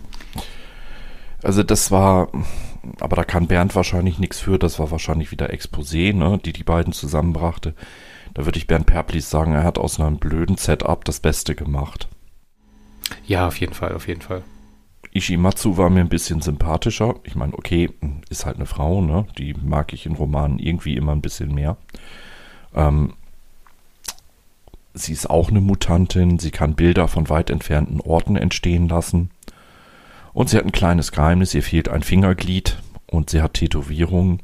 Also 1.43 1.63
das 1.63 1.91
war, 1.91 2.29
aber 3.01 3.17
da 3.17 3.25
kann 3.25 3.47
Bernd 3.47 3.75
wahrscheinlich 3.75 4.19
nichts 4.19 4.41
für. 4.41 4.59
Das 4.59 4.79
war 4.79 4.91
wahrscheinlich 4.91 5.31
wieder 5.31 5.51
Exposé, 5.51 6.15
ne, 6.15 6.41
die 6.45 6.53
die 6.53 6.65
beiden 6.65 6.93
zusammenbrachte. 6.93 7.75
Da 8.35 8.45
würde 8.45 8.59
ich 8.59 8.67
Bernd 8.67 8.87
Perplis 8.87 9.31
sagen, 9.31 9.53
er 9.53 9.65
hat 9.65 9.79
aus 9.79 10.01
einem 10.01 10.19
blöden 10.19 10.57
Setup 10.57 11.05
das 11.05 11.21
Beste 11.21 11.55
gemacht. 11.55 12.09
Ja, 13.27 13.47
auf 13.47 13.61
jeden 13.61 13.75
Fall, 13.75 13.95
auf 13.95 14.09
jeden 14.09 14.21
Fall. 14.23 14.43
Ishimatsu 15.17 15.77
war 15.77 15.91
mir 15.91 16.01
ein 16.01 16.09
bisschen 16.09 16.41
sympathischer. 16.41 17.15
Ich 17.25 17.35
meine, 17.35 17.55
okay, 17.55 17.91
ist 18.29 18.47
halt 18.47 18.57
eine 18.57 18.67
Frau, 18.67 19.01
ne? 19.03 19.27
Die 19.39 19.55
mag 19.55 19.93
ich 19.93 20.07
in 20.07 20.15
Romanen 20.15 20.59
irgendwie 20.59 20.97
immer 20.97 21.13
ein 21.13 21.23
bisschen 21.23 21.55
mehr. 21.55 21.77
Ähm, 22.75 23.15
sie 24.95 25.13
ist 25.13 25.29
auch 25.29 25.51
eine 25.51 25.61
Mutantin. 25.61 26.39
Sie 26.39 26.51
kann 26.51 26.75
Bilder 26.75 27.09
von 27.09 27.29
weit 27.29 27.51
entfernten 27.51 28.01
Orten 28.01 28.37
entstehen 28.37 28.89
lassen. 28.89 29.31
Und 30.33 30.51
sie 30.51 30.59
hat 30.59 30.65
ein 30.65 30.73
kleines 30.73 31.13
Geheimnis. 31.13 31.55
Ihr 31.55 31.63
fehlt 31.63 31.89
ein 31.89 32.03
Fingerglied 32.03 32.79
und 33.07 33.31
sie 33.31 33.41
hat 33.41 33.55
Tätowierungen. 33.55 34.43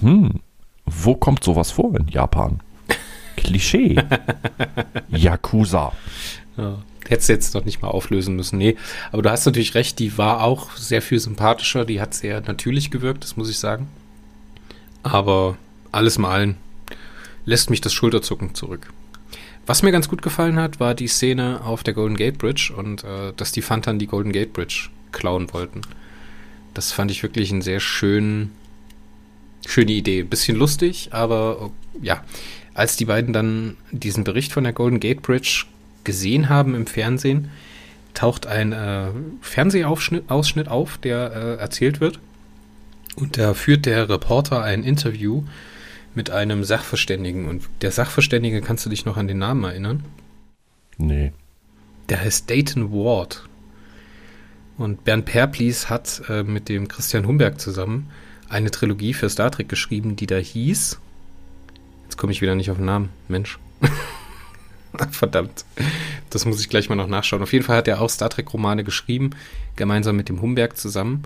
Hm, 0.00 0.40
wo 0.86 1.14
kommt 1.14 1.44
sowas 1.44 1.70
vor 1.70 1.94
in 1.96 2.08
Japan? 2.08 2.60
Klischee. 3.36 3.96
Yakuza. 5.08 5.92
Ja. 6.56 6.82
Hättest 7.08 7.28
du 7.28 7.32
jetzt 7.32 7.54
noch 7.54 7.64
nicht 7.64 7.82
mal 7.82 7.88
auflösen 7.88 8.36
müssen. 8.36 8.58
Nee, 8.58 8.76
aber 9.10 9.22
du 9.22 9.30
hast 9.30 9.44
natürlich 9.44 9.74
recht, 9.74 9.98
die 9.98 10.18
war 10.18 10.42
auch 10.42 10.76
sehr 10.76 11.02
viel 11.02 11.18
sympathischer. 11.18 11.84
Die 11.84 12.00
hat 12.00 12.14
sehr 12.14 12.40
natürlich 12.40 12.90
gewirkt, 12.90 13.24
das 13.24 13.36
muss 13.36 13.50
ich 13.50 13.58
sagen. 13.58 13.88
Aber 15.02 15.56
alles 15.90 16.18
mal 16.18 16.30
allen 16.30 16.56
lässt 17.44 17.70
mich 17.70 17.80
das 17.80 17.92
Schulterzucken 17.92 18.54
zurück. 18.54 18.92
Was 19.66 19.82
mir 19.82 19.92
ganz 19.92 20.08
gut 20.08 20.22
gefallen 20.22 20.56
hat, 20.56 20.80
war 20.80 20.94
die 20.94 21.06
Szene 21.06 21.60
auf 21.64 21.82
der 21.82 21.94
Golden 21.94 22.16
Gate 22.16 22.38
Bridge 22.38 22.72
und 22.76 23.04
äh, 23.04 23.32
dass 23.36 23.52
die 23.52 23.62
Fantan 23.62 23.98
die 23.98 24.06
Golden 24.06 24.32
Gate 24.32 24.52
Bridge 24.52 24.88
klauen 25.12 25.52
wollten. 25.52 25.82
Das 26.74 26.92
fand 26.92 27.10
ich 27.10 27.22
wirklich 27.22 27.52
eine 27.52 27.62
sehr 27.62 27.80
schön, 27.80 28.50
schöne 29.66 29.92
Idee. 29.92 30.22
Bisschen 30.22 30.56
lustig, 30.56 31.10
aber 31.12 31.62
oh, 31.62 31.72
ja. 32.00 32.24
Als 32.74 32.96
die 32.96 33.04
beiden 33.04 33.34
dann 33.34 33.76
diesen 33.90 34.24
Bericht 34.24 34.52
von 34.52 34.64
der 34.64 34.72
Golden 34.72 34.98
Gate 34.98 35.20
Bridge 35.20 35.66
gesehen 36.04 36.48
haben 36.48 36.74
im 36.74 36.86
Fernsehen, 36.86 37.50
taucht 38.14 38.46
ein 38.46 38.72
äh, 38.72 39.08
Fernsehausschnitt 39.40 40.68
auf, 40.68 40.98
der 40.98 41.32
äh, 41.32 41.60
erzählt 41.60 42.00
wird. 42.00 42.20
Und 43.16 43.38
da 43.38 43.54
führt 43.54 43.86
der 43.86 44.08
Reporter 44.08 44.62
ein 44.62 44.84
Interview 44.84 45.44
mit 46.14 46.30
einem 46.30 46.64
Sachverständigen. 46.64 47.48
Und 47.48 47.68
der 47.80 47.90
Sachverständige, 47.90 48.60
kannst 48.60 48.86
du 48.86 48.90
dich 48.90 49.04
noch 49.04 49.16
an 49.16 49.28
den 49.28 49.38
Namen 49.38 49.64
erinnern? 49.64 50.04
Nee. 50.98 51.32
Der 52.08 52.20
heißt 52.20 52.48
Dayton 52.48 52.92
Ward. 52.92 53.48
Und 54.78 55.04
Bernd 55.04 55.26
Perplis 55.26 55.90
hat 55.90 56.22
äh, 56.28 56.42
mit 56.42 56.68
dem 56.68 56.88
Christian 56.88 57.26
Humberg 57.26 57.60
zusammen 57.60 58.10
eine 58.48 58.70
Trilogie 58.70 59.14
für 59.14 59.28
Star 59.28 59.50
Trek 59.50 59.68
geschrieben, 59.68 60.16
die 60.16 60.26
da 60.26 60.36
hieß. 60.36 60.98
Jetzt 62.04 62.16
komme 62.16 62.32
ich 62.32 62.42
wieder 62.42 62.54
nicht 62.54 62.70
auf 62.70 62.76
den 62.76 62.86
Namen. 62.86 63.10
Mensch. 63.28 63.58
Verdammt. 65.10 65.64
Das 66.30 66.44
muss 66.44 66.60
ich 66.60 66.68
gleich 66.68 66.88
mal 66.88 66.96
noch 66.96 67.06
nachschauen. 67.06 67.42
Auf 67.42 67.52
jeden 67.52 67.64
Fall 67.64 67.76
hat 67.76 67.88
er 67.88 68.00
auch 68.00 68.10
Star 68.10 68.30
Trek-Romane 68.30 68.84
geschrieben, 68.84 69.30
gemeinsam 69.76 70.16
mit 70.16 70.28
dem 70.28 70.40
Humberg 70.40 70.76
zusammen. 70.76 71.22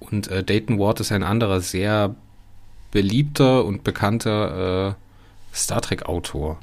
Und 0.00 0.28
äh, 0.28 0.44
Dayton 0.44 0.78
Ward 0.78 1.00
ist 1.00 1.12
ein 1.12 1.22
anderer 1.22 1.60
sehr 1.60 2.14
beliebter 2.90 3.64
und 3.64 3.84
bekannter 3.84 4.96
äh, 4.96 5.56
Star 5.56 5.80
Trek-Autor. 5.80 6.58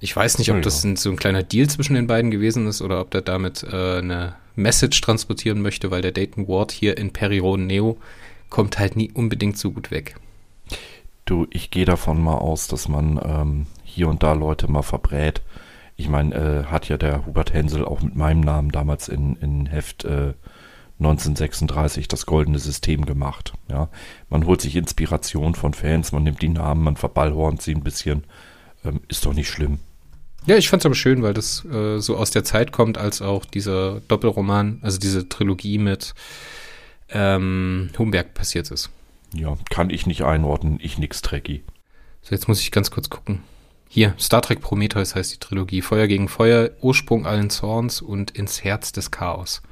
Ich 0.00 0.14
weiß 0.14 0.38
nicht, 0.38 0.50
ob 0.50 0.60
das 0.60 0.84
ein, 0.84 0.96
so 0.96 1.10
ein 1.10 1.16
kleiner 1.16 1.42
Deal 1.42 1.68
zwischen 1.68 1.94
den 1.94 2.06
beiden 2.06 2.30
gewesen 2.30 2.66
ist 2.66 2.82
oder 2.82 3.00
ob 3.00 3.10
der 3.10 3.22
damit 3.22 3.62
äh, 3.62 3.98
eine 3.98 4.34
Message 4.56 5.00
transportieren 5.00 5.62
möchte, 5.62 5.90
weil 5.90 6.02
der 6.02 6.12
Dayton 6.12 6.46
Ward 6.46 6.72
hier 6.72 6.98
in 6.98 7.12
Periron 7.12 7.66
Neo 7.66 7.96
kommt 8.50 8.78
halt 8.78 8.96
nie 8.96 9.10
unbedingt 9.12 9.56
so 9.56 9.70
gut 9.70 9.90
weg. 9.90 10.16
Du, 11.24 11.46
ich 11.50 11.70
gehe 11.70 11.86
davon 11.86 12.22
mal 12.22 12.36
aus, 12.36 12.68
dass 12.68 12.86
man 12.86 13.18
ähm, 13.24 13.66
hier 13.94 14.08
und 14.08 14.22
da 14.22 14.32
Leute 14.32 14.70
mal 14.70 14.82
verbrät. 14.82 15.42
Ich 15.96 16.08
meine, 16.08 16.34
äh, 16.34 16.64
hat 16.64 16.88
ja 16.88 16.96
der 16.96 17.24
Hubert 17.26 17.52
Hensel 17.52 17.84
auch 17.84 18.02
mit 18.02 18.16
meinem 18.16 18.40
Namen 18.40 18.70
damals 18.70 19.08
in, 19.08 19.36
in 19.36 19.66
Heft 19.66 20.04
äh, 20.04 20.34
1936 20.98 22.08
das 22.08 22.26
goldene 22.26 22.58
System 22.58 23.04
gemacht. 23.04 23.52
Ja, 23.68 23.88
man 24.28 24.46
holt 24.46 24.60
sich 24.60 24.76
Inspiration 24.76 25.54
von 25.54 25.74
Fans, 25.74 26.12
man 26.12 26.22
nimmt 26.22 26.42
die 26.42 26.48
Namen, 26.48 26.82
man 26.82 26.96
verballhornt 26.96 27.62
sie 27.62 27.74
ein 27.74 27.82
bisschen. 27.82 28.24
Ähm, 28.84 29.00
ist 29.08 29.24
doch 29.24 29.34
nicht 29.34 29.48
schlimm. 29.48 29.78
Ja, 30.46 30.56
ich 30.56 30.68
fand 30.68 30.82
es 30.82 30.86
aber 30.86 30.94
schön, 30.94 31.22
weil 31.22 31.34
das 31.34 31.64
äh, 31.64 31.98
so 31.98 32.16
aus 32.16 32.30
der 32.30 32.44
Zeit 32.44 32.70
kommt, 32.70 32.98
als 32.98 33.22
auch 33.22 33.44
dieser 33.44 34.00
Doppelroman, 34.08 34.78
also 34.82 34.98
diese 34.98 35.28
Trilogie 35.28 35.78
mit 35.78 36.14
ähm, 37.08 37.90
Humberg 37.98 38.34
passiert 38.34 38.70
ist. 38.70 38.90
Ja, 39.34 39.56
kann 39.70 39.90
ich 39.90 40.06
nicht 40.06 40.22
einordnen, 40.22 40.78
ich 40.80 40.98
nix 40.98 41.22
Trekkie. 41.22 41.64
So, 42.22 42.34
jetzt 42.34 42.46
muss 42.46 42.60
ich 42.60 42.70
ganz 42.70 42.90
kurz 42.90 43.10
gucken. 43.10 43.42
Hier, 43.94 44.12
Star 44.18 44.42
Trek 44.42 44.60
Prometheus 44.60 45.14
heißt 45.14 45.34
die 45.34 45.38
Trilogie. 45.38 45.80
Feuer 45.80 46.08
gegen 46.08 46.26
Feuer, 46.26 46.70
Ursprung 46.80 47.26
allen 47.26 47.48
Zorns 47.48 48.02
und 48.02 48.32
ins 48.32 48.64
Herz 48.64 48.90
des 48.90 49.12
Chaos. 49.12 49.62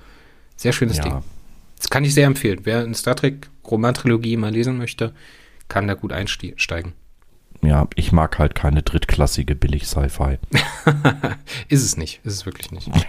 Sehr 0.54 0.72
schönes 0.72 0.98
ja. 0.98 1.02
Ding. 1.02 1.24
Das 1.76 1.90
kann 1.90 2.04
ich 2.04 2.14
sehr 2.14 2.28
empfehlen. 2.28 2.60
Wer 2.62 2.84
eine 2.84 2.94
Star 2.94 3.16
Trek 3.16 3.48
Romantrilogie 3.68 4.36
mal 4.36 4.52
lesen 4.52 4.78
möchte, 4.78 5.12
kann 5.66 5.88
da 5.88 5.94
gut 5.94 6.12
einsteigen. 6.12 6.92
Ja, 7.62 7.88
ich 7.96 8.12
mag 8.12 8.38
halt 8.38 8.54
keine 8.54 8.84
drittklassige 8.84 9.56
Billig-Sci-Fi. 9.56 10.38
ist 11.68 11.82
es 11.82 11.96
nicht, 11.96 12.20
ist 12.22 12.34
es 12.34 12.46
wirklich 12.46 12.70
nicht. 12.70 12.88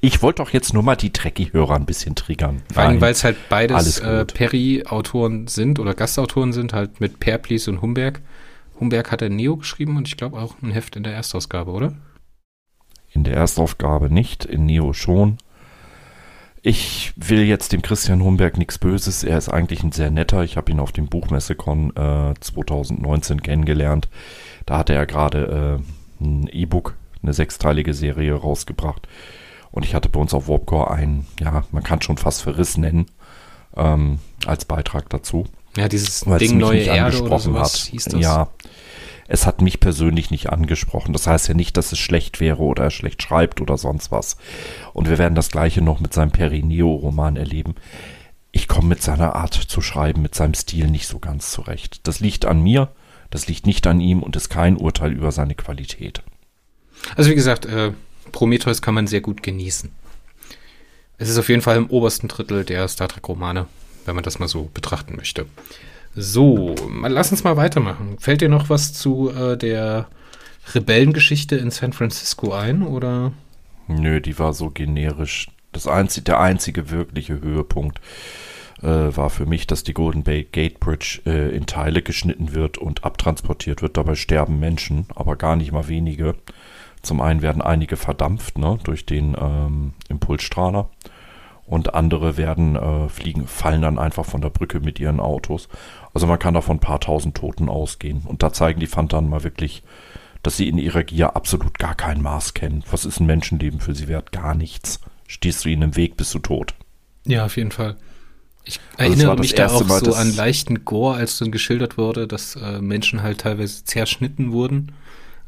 Ich 0.00 0.22
wollte 0.22 0.42
doch 0.42 0.50
jetzt 0.50 0.74
nur 0.74 0.82
mal 0.82 0.96
die 0.96 1.12
Trekkie-Hörer 1.12 1.76
ein 1.76 1.86
bisschen 1.86 2.16
triggern. 2.16 2.62
Vor 2.74 2.82
allem, 2.82 3.00
weil 3.00 3.12
es 3.12 3.22
halt 3.22 3.36
beides 3.48 4.00
äh, 4.00 4.24
Perry-Autoren 4.24 5.46
sind 5.46 5.78
oder 5.78 5.94
Gastautoren 5.94 6.52
sind, 6.52 6.72
halt 6.72 7.00
mit 7.00 7.20
Perplis 7.20 7.68
und 7.68 7.80
Humberg. 7.80 8.20
Humberg 8.82 9.12
hat 9.12 9.22
er 9.22 9.30
Neo 9.30 9.56
geschrieben 9.56 9.96
und 9.96 10.08
ich 10.08 10.16
glaube 10.16 10.40
auch 10.40 10.56
ein 10.60 10.72
Heft 10.72 10.96
in 10.96 11.04
der 11.04 11.14
Erstausgabe, 11.14 11.70
oder? 11.70 11.94
In 13.12 13.22
der 13.22 13.34
Erstausgabe 13.34 14.12
nicht, 14.12 14.44
in 14.44 14.66
Neo 14.66 14.92
schon. 14.92 15.38
Ich 16.62 17.12
will 17.14 17.42
jetzt 17.42 17.72
dem 17.72 17.82
Christian 17.82 18.22
Humberg 18.22 18.58
nichts 18.58 18.78
Böses. 18.78 19.22
Er 19.22 19.38
ist 19.38 19.48
eigentlich 19.48 19.84
ein 19.84 19.92
sehr 19.92 20.10
netter. 20.10 20.42
Ich 20.42 20.56
habe 20.56 20.72
ihn 20.72 20.80
auf 20.80 20.90
dem 20.90 21.06
Buchmessekon 21.06 21.94
äh, 21.94 22.34
2019 22.40 23.42
kennengelernt. 23.42 24.08
Da 24.66 24.78
hatte 24.78 24.94
er 24.94 25.06
gerade 25.06 25.80
äh, 26.20 26.24
ein 26.24 26.48
E-Book, 26.48 26.96
eine 27.22 27.34
sechsteilige 27.34 27.94
Serie 27.94 28.34
rausgebracht. 28.34 29.06
Und 29.70 29.84
ich 29.84 29.94
hatte 29.94 30.08
bei 30.08 30.18
uns 30.18 30.34
auf 30.34 30.48
Warpcore 30.48 30.90
einen, 30.90 31.26
ja, 31.40 31.64
man 31.70 31.84
kann 31.84 32.02
schon 32.02 32.16
fast 32.16 32.42
Verriss 32.42 32.76
nennen, 32.76 33.06
ähm, 33.76 34.18
als 34.44 34.64
Beitrag 34.64 35.08
dazu. 35.08 35.46
Ja, 35.76 35.88
dieses 35.88 36.20
Ding 36.20 36.58
Neue 36.58 36.82
Erde 36.82 37.22
oder 37.22 37.38
sowas 37.38 37.74
hat. 37.74 37.90
hieß 37.90 38.04
das. 38.04 38.20
Ja, 38.20 38.48
es 39.28 39.46
hat 39.46 39.62
mich 39.62 39.80
persönlich 39.80 40.30
nicht 40.30 40.50
angesprochen. 40.50 41.12
Das 41.12 41.26
heißt 41.26 41.48
ja 41.48 41.54
nicht, 41.54 41.76
dass 41.76 41.92
es 41.92 41.98
schlecht 41.98 42.40
wäre 42.40 42.62
oder 42.62 42.84
er 42.84 42.90
schlecht 42.90 43.22
schreibt 43.22 43.60
oder 43.60 43.78
sonst 43.78 44.10
was. 44.10 44.36
Und 44.92 45.08
wir 45.08 45.18
werden 45.18 45.34
das 45.34 45.50
gleiche 45.50 45.80
noch 45.80 46.00
mit 46.00 46.12
seinem 46.12 46.32
Perineo-Roman 46.32 47.36
erleben. 47.36 47.74
Ich 48.50 48.68
komme 48.68 48.88
mit 48.88 49.02
seiner 49.02 49.34
Art 49.34 49.54
zu 49.54 49.80
schreiben, 49.80 50.20
mit 50.20 50.34
seinem 50.34 50.54
Stil 50.54 50.88
nicht 50.88 51.06
so 51.06 51.18
ganz 51.18 51.50
zurecht. 51.50 52.06
Das 52.06 52.20
liegt 52.20 52.44
an 52.44 52.62
mir, 52.62 52.92
das 53.30 53.46
liegt 53.46 53.66
nicht 53.66 53.86
an 53.86 54.00
ihm 54.00 54.22
und 54.22 54.36
ist 54.36 54.50
kein 54.50 54.76
Urteil 54.76 55.12
über 55.12 55.32
seine 55.32 55.54
Qualität. 55.54 56.22
Also 57.16 57.30
wie 57.30 57.34
gesagt, 57.34 57.64
äh, 57.64 57.92
Prometheus 58.30 58.82
kann 58.82 58.94
man 58.94 59.06
sehr 59.06 59.22
gut 59.22 59.42
genießen. 59.42 59.90
Es 61.16 61.30
ist 61.30 61.38
auf 61.38 61.48
jeden 61.48 61.62
Fall 61.62 61.76
im 61.76 61.88
obersten 61.88 62.28
Drittel 62.28 62.64
der 62.64 62.86
Star 62.88 63.08
Trek-Romane, 63.08 63.66
wenn 64.04 64.14
man 64.14 64.24
das 64.24 64.38
mal 64.38 64.48
so 64.48 64.70
betrachten 64.72 65.16
möchte. 65.16 65.46
So, 66.14 66.74
lass 67.06 67.30
uns 67.30 67.42
mal 67.42 67.56
weitermachen. 67.56 68.18
Fällt 68.18 68.42
dir 68.42 68.48
noch 68.48 68.68
was 68.68 68.92
zu 68.92 69.30
äh, 69.30 69.56
der 69.56 70.08
Rebellengeschichte 70.74 71.56
in 71.56 71.70
San 71.70 71.92
Francisco 71.92 72.52
ein, 72.52 72.82
oder? 72.82 73.32
Nö, 73.88 74.20
die 74.20 74.38
war 74.38 74.52
so 74.52 74.70
generisch. 74.70 75.48
Das 75.72 75.86
einzige, 75.86 76.24
der 76.24 76.40
einzige 76.40 76.90
wirkliche 76.90 77.40
Höhepunkt 77.40 78.00
äh, 78.82 78.86
war 78.86 79.30
für 79.30 79.46
mich, 79.46 79.66
dass 79.66 79.84
die 79.84 79.94
Golden 79.94 80.22
Bay 80.22 80.46
Gate 80.50 80.80
Bridge 80.80 81.20
äh, 81.24 81.56
in 81.56 81.66
Teile 81.66 82.02
geschnitten 82.02 82.52
wird 82.52 82.76
und 82.78 83.04
abtransportiert 83.04 83.80
wird. 83.80 83.96
Dabei 83.96 84.14
sterben 84.14 84.60
Menschen, 84.60 85.06
aber 85.14 85.36
gar 85.36 85.56
nicht 85.56 85.72
mal 85.72 85.88
wenige. 85.88 86.34
Zum 87.00 87.20
einen 87.20 87.42
werden 87.42 87.62
einige 87.62 87.96
verdampft 87.96 88.58
ne, 88.58 88.78
durch 88.84 89.06
den 89.06 89.34
ähm, 89.40 89.94
Impulsstrahler 90.08 90.90
und 91.72 91.94
andere 91.94 92.36
werden 92.36 92.76
äh, 92.76 93.08
fliegen, 93.08 93.46
fallen 93.46 93.80
dann 93.80 93.98
einfach 93.98 94.26
von 94.26 94.42
der 94.42 94.50
Brücke 94.50 94.80
mit 94.80 95.00
ihren 95.00 95.20
Autos. 95.20 95.70
Also 96.12 96.26
man 96.26 96.38
kann 96.38 96.52
da 96.52 96.60
von 96.60 96.76
ein 96.76 96.80
paar 96.80 97.00
tausend 97.00 97.34
Toten 97.34 97.70
ausgehen. 97.70 98.24
Und 98.26 98.42
da 98.42 98.52
zeigen 98.52 98.78
die 98.78 98.86
Fantan 98.86 99.26
mal 99.26 99.42
wirklich, 99.42 99.82
dass 100.42 100.58
sie 100.58 100.68
in 100.68 100.76
ihrer 100.76 101.02
Gier 101.02 101.34
absolut 101.34 101.78
gar 101.78 101.94
kein 101.94 102.20
Maß 102.20 102.52
kennen. 102.52 102.84
Was 102.90 103.06
ist 103.06 103.20
ein 103.20 103.26
Menschenleben 103.26 103.80
für 103.80 103.94
sie 103.94 104.06
wert? 104.06 104.32
Gar 104.32 104.54
nichts. 104.54 105.00
Stehst 105.26 105.64
du 105.64 105.70
ihnen 105.70 105.80
im 105.80 105.96
Weg, 105.96 106.18
bist 106.18 106.34
du 106.34 106.40
tot. 106.40 106.74
Ja, 107.24 107.46
auf 107.46 107.56
jeden 107.56 107.72
Fall. 107.72 107.96
Ich 108.64 108.78
also 108.98 109.14
erinnere 109.14 109.38
mich 109.38 109.54
da 109.54 109.68
auch 109.68 109.86
Mal, 109.86 110.04
so 110.04 110.12
an 110.12 110.36
leichten 110.36 110.84
Gore, 110.84 111.16
als 111.16 111.38
dann 111.38 111.52
geschildert 111.52 111.96
wurde, 111.96 112.28
dass 112.28 112.54
äh, 112.54 112.82
Menschen 112.82 113.22
halt 113.22 113.38
teilweise 113.38 113.82
zerschnitten 113.86 114.52
wurden 114.52 114.92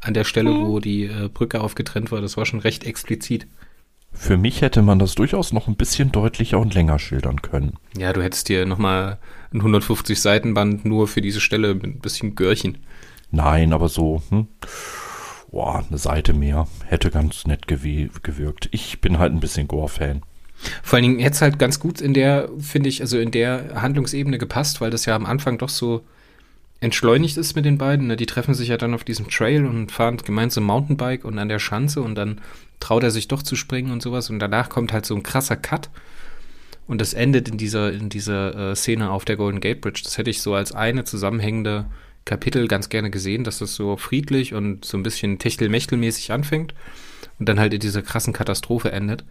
an 0.01 0.15
der 0.15 0.23
Stelle, 0.23 0.49
mhm. 0.49 0.65
wo 0.65 0.79
die 0.79 1.03
äh, 1.03 1.29
Brücke 1.31 1.61
aufgetrennt 1.61 2.11
war. 2.11 2.19
Das 2.19 2.35
war 2.35 2.47
schon 2.47 2.61
recht 2.61 2.83
explizit. 2.83 3.45
Für 4.15 4.37
mich 4.37 4.61
hätte 4.61 4.81
man 4.81 4.97
das 4.97 5.13
durchaus 5.15 5.53
noch 5.53 5.67
ein 5.67 5.75
bisschen 5.75 6.11
deutlicher 6.11 6.59
und 6.59 6.73
länger 6.73 6.99
schildern 6.99 7.41
können. 7.41 7.73
Ja, 7.97 8.13
du 8.13 8.23
hättest 8.23 8.49
dir 8.49 8.65
nochmal 8.65 9.19
ein 9.53 9.59
150 9.59 10.19
Seiten 10.19 10.53
Band 10.53 10.85
nur 10.85 11.07
für 11.07 11.21
diese 11.21 11.41
Stelle 11.41 11.75
mit 11.75 11.83
ein 11.83 11.99
bisschen 11.99 12.35
Görchen. 12.35 12.77
Nein, 13.31 13.73
aber 13.73 13.89
so, 13.89 14.23
hm, 14.29 14.47
boah, 15.51 15.83
eine 15.87 15.97
Seite 15.97 16.33
mehr 16.33 16.67
hätte 16.85 17.11
ganz 17.11 17.45
nett 17.45 17.67
gewirkt. 17.67 18.69
Ich 18.71 19.01
bin 19.01 19.19
halt 19.19 19.33
ein 19.33 19.39
bisschen 19.39 19.67
Gore-Fan. 19.67 20.23
Vor 20.83 20.97
allen 20.97 21.03
Dingen 21.03 21.19
hätte 21.19 21.35
es 21.35 21.41
halt 21.41 21.59
ganz 21.59 21.79
gut 21.79 22.01
in 22.01 22.13
der, 22.13 22.49
finde 22.59 22.89
ich, 22.89 23.01
also 23.01 23.19
in 23.19 23.31
der 23.31 23.81
Handlungsebene 23.81 24.37
gepasst, 24.37 24.81
weil 24.81 24.91
das 24.91 25.05
ja 25.05 25.15
am 25.15 25.25
Anfang 25.25 25.57
doch 25.57 25.69
so 25.69 26.01
entschleunigt 26.79 27.37
ist 27.37 27.55
mit 27.55 27.65
den 27.65 27.77
beiden. 27.77 28.07
Ne? 28.07 28.15
Die 28.15 28.25
treffen 28.25 28.53
sich 28.53 28.69
ja 28.69 28.77
dann 28.77 28.93
auf 28.93 29.03
diesem 29.03 29.29
Trail 29.29 29.65
und 29.65 29.91
fahren 29.91 30.17
gemeinsam 30.17 30.65
Mountainbike 30.65 31.25
und 31.25 31.39
an 31.39 31.49
der 31.49 31.59
Schanze 31.59 32.01
und 32.01 32.15
dann 32.15 32.41
traut 32.79 33.03
er 33.03 33.11
sich 33.11 33.27
doch 33.27 33.43
zu 33.43 33.55
springen 33.55 33.91
und 33.91 34.01
sowas 34.01 34.29
und 34.29 34.39
danach 34.39 34.69
kommt 34.69 34.93
halt 34.93 35.05
so 35.05 35.15
ein 35.15 35.23
krasser 35.23 35.55
Cut 35.55 35.89
und 36.87 37.01
das 37.01 37.13
endet 37.13 37.49
in 37.49 37.57
dieser, 37.57 37.91
in 37.91 38.09
dieser 38.09 38.71
äh, 38.71 38.75
Szene 38.75 39.11
auf 39.11 39.25
der 39.25 39.37
Golden 39.37 39.59
Gate 39.59 39.81
Bridge. 39.81 40.01
Das 40.03 40.17
hätte 40.17 40.29
ich 40.29 40.41
so 40.41 40.53
als 40.53 40.71
eine 40.71 41.03
zusammenhängende 41.03 41.85
Kapitel 42.25 42.67
ganz 42.67 42.89
gerne 42.89 43.09
gesehen, 43.09 43.43
dass 43.43 43.59
das 43.59 43.75
so 43.75 43.97
friedlich 43.97 44.53
und 44.53 44.85
so 44.85 44.97
ein 44.97 45.03
bisschen 45.03 45.39
techtelmechtelmäßig 45.39 46.31
anfängt 46.31 46.73
und 47.39 47.49
dann 47.49 47.59
halt 47.59 47.73
in 47.73 47.79
dieser 47.79 48.01
krassen 48.01 48.33
Katastrophe 48.33 48.91
endet 48.91 49.25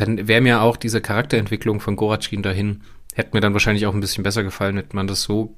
dann 0.00 0.28
wäre 0.28 0.40
mir 0.40 0.62
auch 0.62 0.76
diese 0.76 1.00
Charakterentwicklung 1.00 1.80
von 1.80 1.96
Goratschin 1.96 2.42
dahin, 2.42 2.82
hätte 3.14 3.30
mir 3.34 3.40
dann 3.40 3.52
wahrscheinlich 3.52 3.86
auch 3.86 3.94
ein 3.94 4.00
bisschen 4.00 4.24
besser 4.24 4.42
gefallen, 4.42 4.76
hätte 4.76 4.96
man 4.96 5.06
das 5.06 5.22
so 5.22 5.54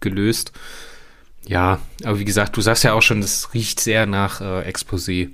gelöst. 0.00 0.52
Ja, 1.46 1.80
aber 2.02 2.18
wie 2.18 2.24
gesagt, 2.24 2.56
du 2.56 2.60
sagst 2.60 2.82
ja 2.82 2.92
auch 2.92 3.02
schon, 3.02 3.20
das 3.20 3.54
riecht 3.54 3.78
sehr 3.78 4.06
nach 4.06 4.40
äh, 4.40 4.68
Exposé. 4.68 5.30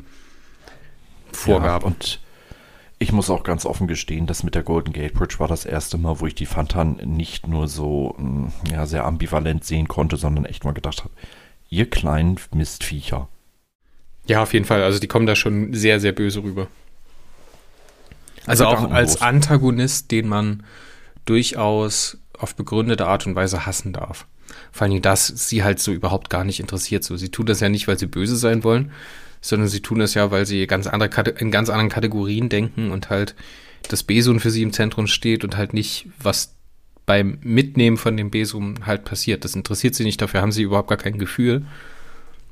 Vorgaben. 1.37 1.85
Ja, 1.85 1.87
und 1.87 2.21
ich 2.99 3.13
muss 3.13 3.31
auch 3.31 3.43
ganz 3.43 3.67
offen 3.67 3.89
gestehen, 3.89 4.27
dass 4.27 4.45
mit 4.45 4.55
der 4.55 4.63
Golden 4.63 4.93
Gate 4.93 5.15
Bridge 5.15 5.37
war 5.39 5.49
das 5.49 5.65
erste 5.65 5.99
Mal, 5.99 6.21
wo 6.21 6.27
ich 6.27 6.35
die 6.35 6.47
Fantan 6.47 7.01
nicht 7.05 7.49
nur 7.49 7.67
so 7.67 8.15
hm, 8.17 8.53
ja, 8.71 8.87
sehr 8.87 9.05
ambivalent 9.05 9.65
sehen 9.65 9.89
konnte, 9.89 10.17
sondern 10.17 10.45
echt 10.45 10.65
mal 10.65 10.73
gedacht 10.73 11.01
habe, 11.01 11.15
ihr 11.69 11.91
kleinen 11.91 12.39
Mistviecher. 12.55 13.29
Ja, 14.27 14.43
auf 14.43 14.53
jeden 14.53 14.65
Fall. 14.65 14.83
Also 14.83 14.99
die 14.99 15.09
kommen 15.09 15.27
da 15.27 15.35
schon 15.35 15.75
sehr, 15.75 15.99
sehr 15.99 16.13
böse 16.13 16.43
rüber. 16.43 16.69
Also 18.47 18.67
auch 18.67 18.91
als 18.91 19.21
Antagonist, 19.21 20.11
den 20.11 20.29
man 20.29 20.65
durchaus 21.25 22.19
auf 22.39 22.55
begründete 22.55 23.07
Art 23.07 23.27
und 23.27 23.35
Weise 23.35 23.67
hassen 23.67 23.93
darf. 23.93 24.27
Vor 24.71 24.87
allem, 24.87 25.03
dass 25.03 25.27
sie 25.27 25.63
halt 25.63 25.81
so 25.81 25.93
überhaupt 25.93 26.31
gar 26.31 26.45
nicht 26.45 26.61
interessiert. 26.61 27.05
So, 27.05 27.17
sie 27.17 27.31
tun 27.31 27.47
das 27.47 27.61
ja 27.61 27.69
nicht, 27.69 27.89
weil 27.89 27.99
sie 27.99 28.07
böse 28.07 28.37
sein 28.37 28.65
wollen, 28.65 28.93
sondern 29.43 29.69
sie 29.69 29.81
tun 29.81 29.99
das 29.99 30.15
ja, 30.15 30.31
weil 30.31 30.47
sie 30.47 30.67
ganz 30.67 30.87
andere 30.87 31.31
in 31.39 31.51
ganz 31.51 31.69
anderen 31.69 31.91
Kategorien 31.91 32.49
denken 32.49 32.91
und 32.91 33.11
halt 33.11 33.35
das 33.89 34.05
Besum 34.05 34.41
für 34.41 34.51
sie 34.51 34.63
im 34.63 34.73
Zentrum 34.73 35.09
steht 35.09 35.45
und 35.45 35.57
halt 35.57 35.75
nicht, 35.75 36.07
was 36.19 36.55
beim 37.05 37.39
Mitnehmen 37.43 37.97
von 37.99 38.17
dem 38.17 38.31
Besum 38.31 38.87
halt 38.87 39.05
passiert. 39.05 39.45
Das 39.45 39.57
interessiert 39.57 39.97
sie 39.97 40.05
nicht, 40.05 40.23
dafür 40.23 40.41
haben 40.41 40.53
sie 40.53 40.63
überhaupt 40.63 40.89
gar 40.89 40.99
kein 40.99 41.19
Gefühl. 41.19 41.67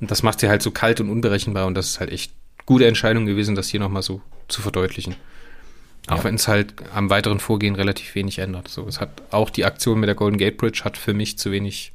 Und 0.00 0.10
das 0.10 0.22
macht 0.22 0.40
sie 0.40 0.48
halt 0.48 0.62
so 0.62 0.72
kalt 0.72 1.00
und 1.00 1.08
unberechenbar 1.08 1.66
und 1.66 1.74
das 1.74 1.90
ist 1.90 2.00
halt 2.00 2.10
echt 2.10 2.32
gute 2.66 2.86
Entscheidung 2.86 3.26
gewesen, 3.26 3.54
das 3.54 3.68
hier 3.68 3.80
nochmal 3.80 4.02
so 4.02 4.20
zu 4.48 4.60
verdeutlichen. 4.60 5.14
Auch 6.08 6.18
ja. 6.18 6.24
wenn 6.24 6.34
es 6.34 6.48
halt 6.48 6.74
am 6.92 7.10
weiteren 7.10 7.38
Vorgehen 7.38 7.76
relativ 7.76 8.14
wenig 8.16 8.38
ändert. 8.38 8.68
So, 8.68 8.86
es 8.88 9.00
hat 9.00 9.22
auch 9.30 9.50
die 9.50 9.64
Aktion 9.64 10.00
mit 10.00 10.08
der 10.08 10.16
Golden 10.16 10.38
Gate 10.38 10.56
Bridge 10.56 10.82
hat 10.84 10.96
für 10.96 11.14
mich 11.14 11.38
zu 11.38 11.52
wenig 11.52 11.92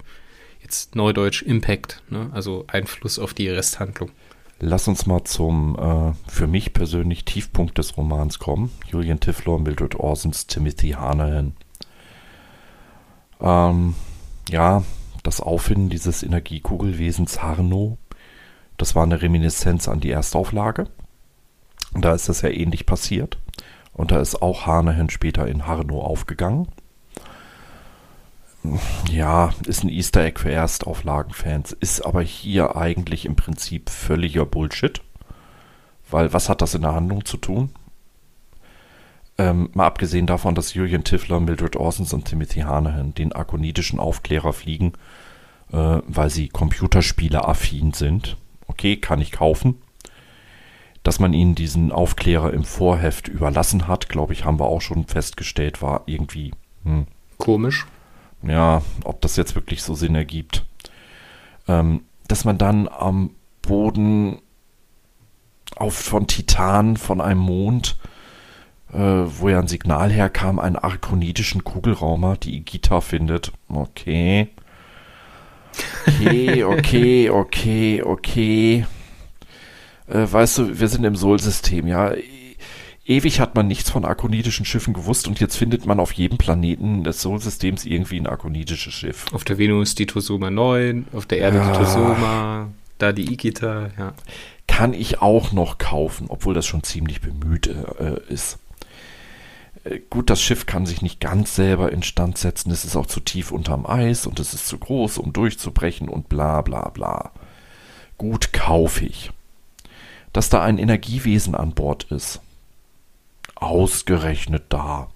jetzt 0.62 0.96
neudeutsch 0.96 1.42
Impact, 1.42 2.02
ne? 2.10 2.30
also 2.34 2.66
Einfluss 2.68 3.20
auf 3.20 3.34
die 3.34 3.50
Resthandlung. 3.50 4.12
Lass 4.60 4.88
uns 4.88 5.06
mal 5.06 5.24
zum 5.26 5.78
äh, 5.78 6.14
für 6.30 6.48
mich 6.48 6.74
persönlich 6.74 7.26
Tiefpunkt 7.26 7.78
des 7.78 7.98
Romans 7.98 8.40
kommen. 8.40 8.72
Julian 8.88 9.20
Tiflor, 9.20 9.60
Mildred 9.60 10.00
Orsons, 10.00 10.48
Timothy 10.48 10.92
Hanahan. 10.92 11.54
Ähm, 13.42 13.96
ja, 14.50 14.84
das 15.24 15.42
Auffinden 15.42 15.90
dieses 15.90 16.24
Energiekugelwesens 16.24 17.42
Harno, 17.42 17.98
das 18.78 18.96
war 18.96 19.04
eine 19.04 19.22
Reminiszenz 19.22 19.88
an 19.88 20.00
die 20.00 20.12
Erstauflage. 20.12 20.88
Da 21.94 22.14
ist 22.14 22.30
das 22.30 22.42
ja 22.42 22.50
ähnlich 22.50 22.86
passiert. 22.86 23.38
Und 23.94 24.12
da 24.12 24.20
ist 24.20 24.42
auch 24.42 24.66
Hanahan 24.66 25.10
später 25.10 25.48
in 25.48 25.68
Harno 25.68 26.02
aufgegangen. 26.02 26.68
Ja, 29.10 29.54
ist 29.68 29.84
ein 29.84 29.90
Easter 29.90 30.24
Egg 30.24 30.40
für 30.40 30.52
Erstauflagenfans, 30.52 31.72
ist 31.74 32.02
aber 32.02 32.22
hier 32.22 32.76
eigentlich 32.76 33.26
im 33.26 33.36
Prinzip 33.36 33.90
völliger 33.90 34.46
Bullshit. 34.46 35.02
Weil 36.10 36.34
was 36.34 36.50
hat 36.50 36.62
das 36.62 36.76
in 36.76 36.82
der 36.82 36.94
Handlung 36.94 37.26
zu 37.26 37.38
tun? 37.38 37.72
Ähm, 39.38 39.70
mal 39.74 39.88
abgesehen 39.88 40.28
davon, 40.28 40.56
dass 40.56 40.74
Julian 40.74 41.04
Tiffler, 41.04 41.40
Mildred 41.40 41.76
Orsons 41.76 42.14
und 42.14 42.26
Timothy 42.26 42.62
Hanahan 42.62 43.14
den 43.14 43.34
akonitischen 43.34 44.00
Aufklärer 44.00 44.54
fliegen, 44.54 44.94
äh, 45.72 46.00
weil 46.08 46.30
sie 46.30 46.48
Computerspiele 46.48 47.46
affin 47.46 47.94
sind. 47.94 48.38
Okay, 48.68 48.98
kann 48.98 49.20
ich 49.20 49.32
kaufen 49.32 49.76
dass 51.06 51.20
man 51.20 51.34
ihnen 51.34 51.54
diesen 51.54 51.92
Aufklärer 51.92 52.52
im 52.52 52.64
Vorheft 52.64 53.28
überlassen 53.28 53.88
hat, 53.88 54.10
glaube 54.10 54.34
ich, 54.34 54.44
haben 54.44 54.60
wir 54.60 54.66
auch 54.66 54.82
schon 54.82 55.06
festgestellt, 55.06 55.84
war 55.84 56.02
irgendwie 56.08 56.52
hm. 56.84 57.06
komisch. 57.38 57.86
Ja, 58.48 58.82
ob 59.04 59.22
das 59.22 59.36
jetzt 59.36 59.56
wirklich 59.56 59.84
so 59.84 59.96
Sinn 59.96 60.16
ergibt. 60.16 60.66
Ähm, 61.68 62.02
dass 62.28 62.46
man 62.46 62.58
dann 62.58 62.88
am 62.88 63.32
Boden 63.62 64.40
auf, 65.76 65.96
von 65.96 66.28
Titan, 66.28 66.98
von 66.98 67.22
einem 67.22 67.40
Mond, 67.40 67.98
äh, 68.94 68.98
wo 68.98 69.50
ja 69.50 69.60
ein 69.60 69.68
Signal 69.68 70.12
herkam, 70.12 70.60
einen 70.60 70.76
arkonitischen 70.76 71.64
Kugelraumer, 71.64 72.38
die 72.38 72.58
Igita 72.58 73.02
findet. 73.02 73.52
Okay. 73.68 74.50
Okay, 76.08 76.64
okay, 76.64 77.30
okay, 77.30 78.04
okay 78.04 78.86
äh, 80.08 80.32
weißt 80.32 80.60
du, 80.60 80.80
wir 80.80 80.88
sind 80.88 81.04
im 81.04 81.16
Sol-System, 81.16 81.88
ja. 81.88 82.14
Ewig 83.08 83.40
hat 83.40 83.54
man 83.54 83.68
nichts 83.68 83.92
von 83.92 84.04
arkonitischen 84.04 84.66
Schiffen 84.66 84.94
gewusst 84.94 85.28
und 85.28 85.40
jetzt 85.40 85.56
findet 85.56 85.86
man 85.86 86.00
auf 86.00 86.12
jedem 86.14 86.40
Planeten 86.40 87.04
des 87.04 87.22
Sol-Systems 87.22 87.86
irgendwie 87.86 88.20
ein 88.20 88.26
arkonitisches 88.26 88.94
Schiff. 88.94 89.32
Auf 89.32 89.44
der 89.44 89.60
Venus 89.60 89.94
die 89.94 90.08
Tosoma 90.08 90.50
9, 90.50 91.08
auf 91.14 91.28
der 91.28 91.38
Erde 91.38 91.58
ja. 91.58 91.72
die 91.72 91.78
Tosoma, 91.78 92.70
da 92.98 93.12
die 93.12 93.32
Ikita, 93.32 93.92
ja. 93.98 94.14
Kann 94.68 94.94
ich 94.94 95.22
auch 95.22 95.52
noch 95.52 95.78
kaufen, 95.78 96.26
obwohl 96.30 96.56
das 96.56 96.66
schon 96.66 96.82
ziemlich 96.82 97.22
bemüht 97.22 97.68
äh, 97.68 98.20
ist. 98.28 98.58
Äh, 99.84 100.00
gut, 100.10 100.32
das 100.32 100.42
Schiff 100.42 100.66
kann 100.66 100.88
sich 100.88 101.04
nicht 101.04 101.20
ganz 101.20 101.56
selber 101.56 101.92
instand 101.92 102.40
setzen, 102.40 102.72
es 102.72 102.86
ist 102.86 102.96
auch 102.96 103.06
zu 103.06 103.20
tief 103.20 103.52
unterm 103.52 103.86
Eis 103.86 104.26
und 104.26 104.40
es 104.40 104.56
ist 104.56 104.68
zu 104.68 104.80
groß, 104.80 105.20
um 105.20 105.32
durchzubrechen 105.32 106.10
und 106.10 106.28
bla 106.28 106.62
bla 106.64 106.90
bla. 106.90 107.32
Gut, 108.18 108.52
kaufe 108.52 109.06
ich 109.06 109.30
dass 110.36 110.50
da 110.50 110.62
ein 110.62 110.78
Energiewesen 110.78 111.56
an 111.56 111.72
Bord 111.72 112.08
ist. 112.12 112.42
Ausgerechnet 113.66 114.66
da. 114.70 115.10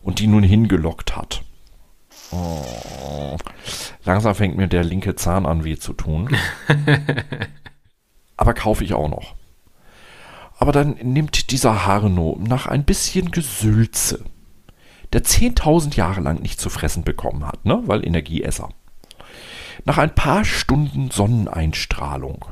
Und 0.00 0.20
die 0.20 0.26
nun 0.26 0.42
hingelockt 0.42 1.16
hat. 1.16 1.42
Oh. 2.32 3.36
Langsam 4.04 4.34
fängt 4.34 4.56
mir 4.56 4.68
der 4.68 4.84
linke 4.84 5.16
Zahn 5.16 5.44
an 5.44 5.62
weh 5.62 5.76
zu 5.76 5.92
tun. 5.92 6.34
Aber 8.36 8.54
kaufe 8.54 8.84
ich 8.84 8.94
auch 8.94 9.08
noch. 9.08 9.34
Aber 10.58 10.72
dann 10.72 10.96
nimmt 11.02 11.50
dieser 11.50 11.86
Harno 11.86 12.38
nach 12.40 12.66
ein 12.66 12.84
bisschen 12.84 13.30
Gesülze, 13.30 14.24
der 15.12 15.22
10.000 15.22 15.94
Jahre 15.94 16.22
lang 16.22 16.40
nicht 16.40 16.58
zu 16.58 16.70
fressen 16.70 17.04
bekommen 17.04 17.46
hat, 17.46 17.66
ne? 17.66 17.82
weil 17.84 18.06
Energieesser. 18.06 18.70
Nach 19.84 19.98
ein 19.98 20.14
paar 20.14 20.46
Stunden 20.46 21.10
Sonneneinstrahlung 21.10 22.46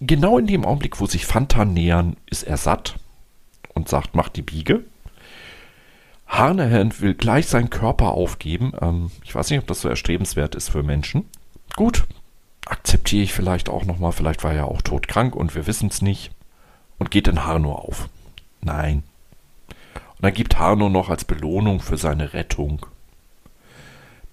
genau 0.00 0.38
in 0.38 0.46
dem 0.46 0.64
Augenblick, 0.64 1.00
wo 1.00 1.06
sich 1.06 1.26
Fanta 1.26 1.64
nähern, 1.64 2.16
ist 2.26 2.42
er 2.42 2.56
satt 2.56 2.96
und 3.80 3.88
sagt, 3.88 4.14
mach 4.14 4.28
die 4.28 4.42
Biege. 4.42 4.84
Harnehand 6.26 7.00
will 7.00 7.14
gleich 7.14 7.46
seinen 7.46 7.70
Körper 7.70 8.12
aufgeben. 8.12 8.72
Ähm, 8.80 9.10
ich 9.24 9.34
weiß 9.34 9.50
nicht, 9.50 9.58
ob 9.58 9.66
das 9.66 9.80
so 9.80 9.88
erstrebenswert 9.88 10.54
ist 10.54 10.68
für 10.68 10.82
Menschen. 10.82 11.24
Gut, 11.76 12.04
akzeptiere 12.66 13.22
ich 13.22 13.32
vielleicht 13.32 13.68
auch 13.68 13.84
nochmal. 13.84 14.12
Vielleicht 14.12 14.44
war 14.44 14.52
er 14.52 14.66
auch 14.66 14.82
todkrank 14.82 15.34
und 15.34 15.54
wir 15.54 15.66
wissen 15.66 15.88
es 15.88 16.02
nicht. 16.02 16.30
Und 16.98 17.10
geht 17.10 17.26
in 17.26 17.46
Harno 17.46 17.72
auf. 17.72 18.10
Nein. 18.60 19.02
Und 19.68 20.22
dann 20.22 20.34
gibt 20.34 20.58
Harno 20.58 20.90
noch 20.90 21.08
als 21.08 21.24
Belohnung 21.24 21.80
für 21.80 21.96
seine 21.96 22.34
Rettung 22.34 22.84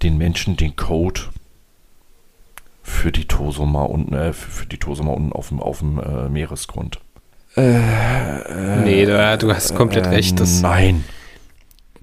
den 0.04 0.18
Menschen 0.18 0.58
den 0.58 0.76
Code 0.76 1.22
für 2.84 3.12
die 3.12 3.26
Tosoma 3.26 3.84
unten, 3.84 4.14
äh, 4.14 4.34
für 4.34 4.66
die 4.66 4.78
Tosoma 4.78 5.14
unten 5.14 5.32
auf 5.32 5.48
dem, 5.48 5.62
auf 5.62 5.80
dem 5.80 6.00
äh, 6.00 6.30
Meeresgrund. 6.30 7.00
Äh, 7.58 8.82
nee, 8.84 9.06
du, 9.06 9.38
du 9.40 9.54
hast 9.54 9.76
komplett 9.76 10.06
äh, 10.06 10.10
recht. 10.10 10.40
Das, 10.40 10.62
nein. 10.62 11.04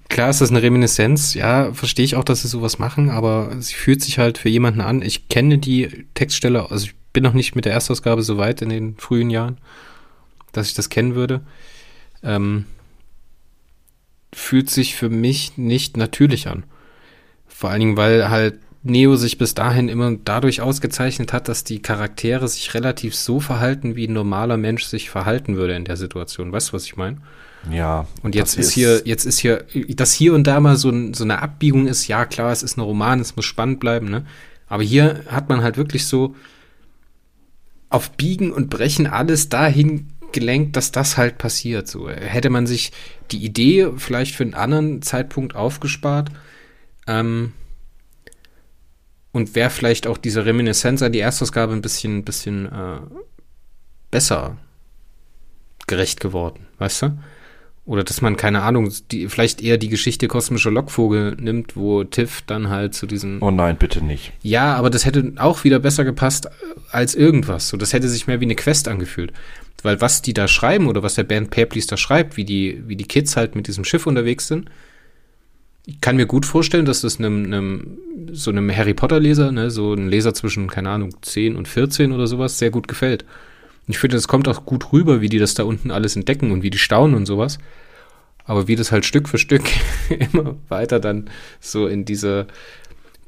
Klar 0.08 0.30
ist 0.30 0.40
das 0.40 0.50
eine 0.50 0.62
Reminiszenz, 0.62 1.34
ja, 1.34 1.72
verstehe 1.72 2.04
ich 2.04 2.16
auch, 2.16 2.24
dass 2.24 2.42
sie 2.42 2.48
sowas 2.48 2.78
machen, 2.78 3.10
aber 3.10 3.50
sie 3.58 3.74
fühlt 3.74 4.02
sich 4.02 4.18
halt 4.18 4.38
für 4.38 4.48
jemanden 4.48 4.80
an. 4.80 5.02
Ich 5.02 5.28
kenne 5.28 5.58
die 5.58 6.06
Textstelle, 6.14 6.70
also 6.70 6.86
ich 6.86 6.94
bin 7.12 7.22
noch 7.22 7.32
nicht 7.32 7.56
mit 7.56 7.64
der 7.64 7.72
Erstausgabe 7.72 8.22
so 8.22 8.36
weit 8.36 8.62
in 8.62 8.68
den 8.68 8.96
frühen 8.96 9.30
Jahren, 9.30 9.58
dass 10.52 10.68
ich 10.68 10.74
das 10.74 10.88
kennen 10.88 11.14
würde. 11.14 11.40
Ähm, 12.22 12.66
fühlt 14.32 14.70
sich 14.70 14.94
für 14.94 15.08
mich 15.08 15.56
nicht 15.56 15.96
natürlich 15.96 16.48
an. 16.48 16.64
Vor 17.46 17.70
allen 17.70 17.80
Dingen, 17.80 17.96
weil 17.96 18.28
halt 18.28 18.58
Neo 18.86 19.16
sich 19.16 19.38
bis 19.38 19.54
dahin 19.54 19.88
immer 19.88 20.14
dadurch 20.24 20.60
ausgezeichnet 20.60 21.32
hat, 21.32 21.48
dass 21.48 21.64
die 21.64 21.80
Charaktere 21.80 22.46
sich 22.46 22.74
relativ 22.74 23.14
so 23.14 23.40
verhalten, 23.40 23.96
wie 23.96 24.06
ein 24.06 24.12
normaler 24.12 24.58
Mensch 24.58 24.84
sich 24.84 25.08
verhalten 25.08 25.56
würde 25.56 25.74
in 25.74 25.86
der 25.86 25.96
Situation. 25.96 26.52
Weißt 26.52 26.68
du, 26.68 26.72
was 26.74 26.84
ich 26.84 26.96
meine? 26.96 27.16
Ja. 27.70 28.06
Und 28.22 28.34
jetzt 28.34 28.58
ist, 28.58 28.68
ist 28.68 28.72
hier, 28.74 29.02
jetzt 29.06 29.24
ist 29.24 29.38
hier, 29.38 29.64
dass 29.88 30.12
hier 30.12 30.34
und 30.34 30.46
da 30.46 30.60
mal 30.60 30.76
so, 30.76 30.90
ein, 30.90 31.14
so 31.14 31.24
eine 31.24 31.40
Abbiegung 31.40 31.86
ist, 31.86 32.08
ja 32.08 32.26
klar, 32.26 32.52
es 32.52 32.62
ist 32.62 32.76
ein 32.76 32.82
Roman, 32.82 33.20
es 33.20 33.36
muss 33.36 33.46
spannend 33.46 33.80
bleiben, 33.80 34.10
ne? 34.10 34.26
Aber 34.66 34.82
hier 34.82 35.22
hat 35.28 35.48
man 35.48 35.62
halt 35.62 35.78
wirklich 35.78 36.06
so 36.06 36.34
auf 37.88 38.10
Biegen 38.10 38.52
und 38.52 38.68
Brechen 38.68 39.06
alles 39.06 39.48
dahin 39.48 40.08
gelenkt, 40.32 40.76
dass 40.76 40.92
das 40.92 41.16
halt 41.16 41.38
passiert. 41.38 41.88
So 41.88 42.10
hätte 42.10 42.50
man 42.50 42.66
sich 42.66 42.92
die 43.30 43.42
Idee 43.42 43.92
vielleicht 43.96 44.34
für 44.34 44.44
einen 44.44 44.54
anderen 44.54 45.00
Zeitpunkt 45.00 45.54
aufgespart 45.54 46.30
ähm, 47.06 47.52
und 49.34 49.56
wäre 49.56 49.68
vielleicht 49.68 50.06
auch 50.06 50.16
diese 50.16 50.46
Reminiszenz 50.46 51.02
an 51.02 51.10
die 51.10 51.18
Erstausgabe 51.18 51.72
ein 51.72 51.82
bisschen, 51.82 52.24
bisschen 52.24 52.66
äh, 52.66 53.00
besser 54.12 54.56
gerecht 55.88 56.20
geworden, 56.20 56.68
weißt 56.78 57.02
du? 57.02 57.18
Oder 57.84 58.04
dass 58.04 58.22
man, 58.22 58.36
keine 58.36 58.62
Ahnung, 58.62 58.92
die, 59.10 59.28
vielleicht 59.28 59.60
eher 59.60 59.76
die 59.76 59.88
Geschichte 59.88 60.28
kosmischer 60.28 60.70
Lockvogel 60.70 61.36
nimmt, 61.38 61.76
wo 61.76 62.04
Tiff 62.04 62.42
dann 62.46 62.70
halt 62.70 62.94
zu 62.94 63.06
diesem. 63.06 63.42
Oh 63.42 63.50
nein, 63.50 63.76
bitte 63.76 64.02
nicht. 64.02 64.32
Ja, 64.40 64.76
aber 64.76 64.88
das 64.88 65.04
hätte 65.04 65.32
auch 65.36 65.64
wieder 65.64 65.80
besser 65.80 66.04
gepasst 66.04 66.48
als 66.92 67.16
irgendwas. 67.16 67.68
So, 67.68 67.76
das 67.76 67.92
hätte 67.92 68.08
sich 68.08 68.28
mehr 68.28 68.40
wie 68.40 68.46
eine 68.46 68.54
Quest 68.54 68.86
angefühlt. 68.86 69.32
Weil 69.82 70.00
was 70.00 70.22
die 70.22 70.32
da 70.32 70.46
schreiben 70.46 70.86
oder 70.86 71.02
was 71.02 71.14
der 71.14 71.24
Band 71.24 71.50
Purpleys 71.50 71.88
da 71.88 71.96
schreibt, 71.96 72.36
wie 72.36 72.44
die, 72.44 72.82
wie 72.86 72.96
die 72.96 73.08
Kids 73.08 73.36
halt 73.36 73.56
mit 73.56 73.66
diesem 73.66 73.84
Schiff 73.84 74.06
unterwegs 74.06 74.46
sind, 74.46 74.70
ich 75.86 76.00
kann 76.00 76.16
mir 76.16 76.26
gut 76.26 76.46
vorstellen, 76.46 76.86
dass 76.86 77.02
das 77.02 77.18
einem, 77.18 77.44
einem 77.44 77.98
so 78.32 78.50
einem 78.50 78.74
Harry 78.74 78.94
Potter 78.94 79.20
Leser, 79.20 79.52
ne, 79.52 79.70
so 79.70 79.92
ein 79.92 80.08
Leser 80.08 80.32
zwischen, 80.32 80.68
keine 80.68 80.90
Ahnung, 80.90 81.14
10 81.20 81.56
und 81.56 81.68
14 81.68 82.12
oder 82.12 82.26
sowas, 82.26 82.58
sehr 82.58 82.70
gut 82.70 82.88
gefällt. 82.88 83.24
Ich 83.86 83.98
finde, 83.98 84.16
es 84.16 84.28
kommt 84.28 84.48
auch 84.48 84.64
gut 84.64 84.92
rüber, 84.92 85.20
wie 85.20 85.28
die 85.28 85.38
das 85.38 85.54
da 85.54 85.64
unten 85.64 85.90
alles 85.90 86.16
entdecken 86.16 86.52
und 86.52 86.62
wie 86.62 86.70
die 86.70 86.78
staunen 86.78 87.14
und 87.14 87.26
sowas. 87.26 87.58
Aber 88.46 88.66
wie 88.66 88.76
das 88.76 88.92
halt 88.92 89.04
Stück 89.04 89.28
für 89.28 89.38
Stück 89.38 89.62
immer 90.32 90.56
weiter 90.68 91.00
dann 91.00 91.30
so 91.60 91.86
in 91.86 92.04
diese 92.04 92.46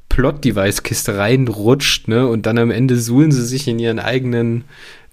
Plot-Device-Kiste 0.09 1.17
reinrutscht, 1.17 2.07
ne? 2.07 2.27
Und 2.27 2.45
dann 2.45 2.57
am 2.57 2.71
Ende 2.71 2.99
suhlen 2.99 3.31
sie 3.31 3.45
sich 3.45 3.67
in 3.67 3.79
ihren 3.79 3.99
eigenen 3.99 4.63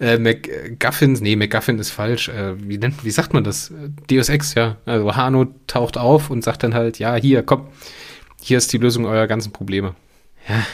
äh, 0.01 0.19
MacGuffins. 0.19 1.21
Nee, 1.21 1.37
MacGuffin 1.37 1.79
ist 1.79 1.91
falsch. 1.91 2.29
Äh, 2.29 2.55
wie, 2.69 2.79
nennt, 2.79 3.05
wie 3.05 3.11
sagt 3.11 3.35
man 3.35 3.45
das? 3.45 3.73
Deus 4.11 4.29
Ex, 4.29 4.55
ja. 4.55 4.77
Also 4.87 5.15
Hano 5.15 5.47
taucht 5.67 5.99
auf 5.99 6.31
und 6.31 6.43
sagt 6.43 6.63
dann 6.63 6.75
halt, 6.75 6.99
ja, 6.99 7.17
hier, 7.17 7.43
komm, 7.43 7.67
hier 8.41 8.59
ist 8.59 8.73
die 8.73 8.79
Lösung 8.79 9.05
eurer 9.07 9.27
ganzen 9.27 9.53
Probleme. 9.53 9.95
Ja. 10.49 10.65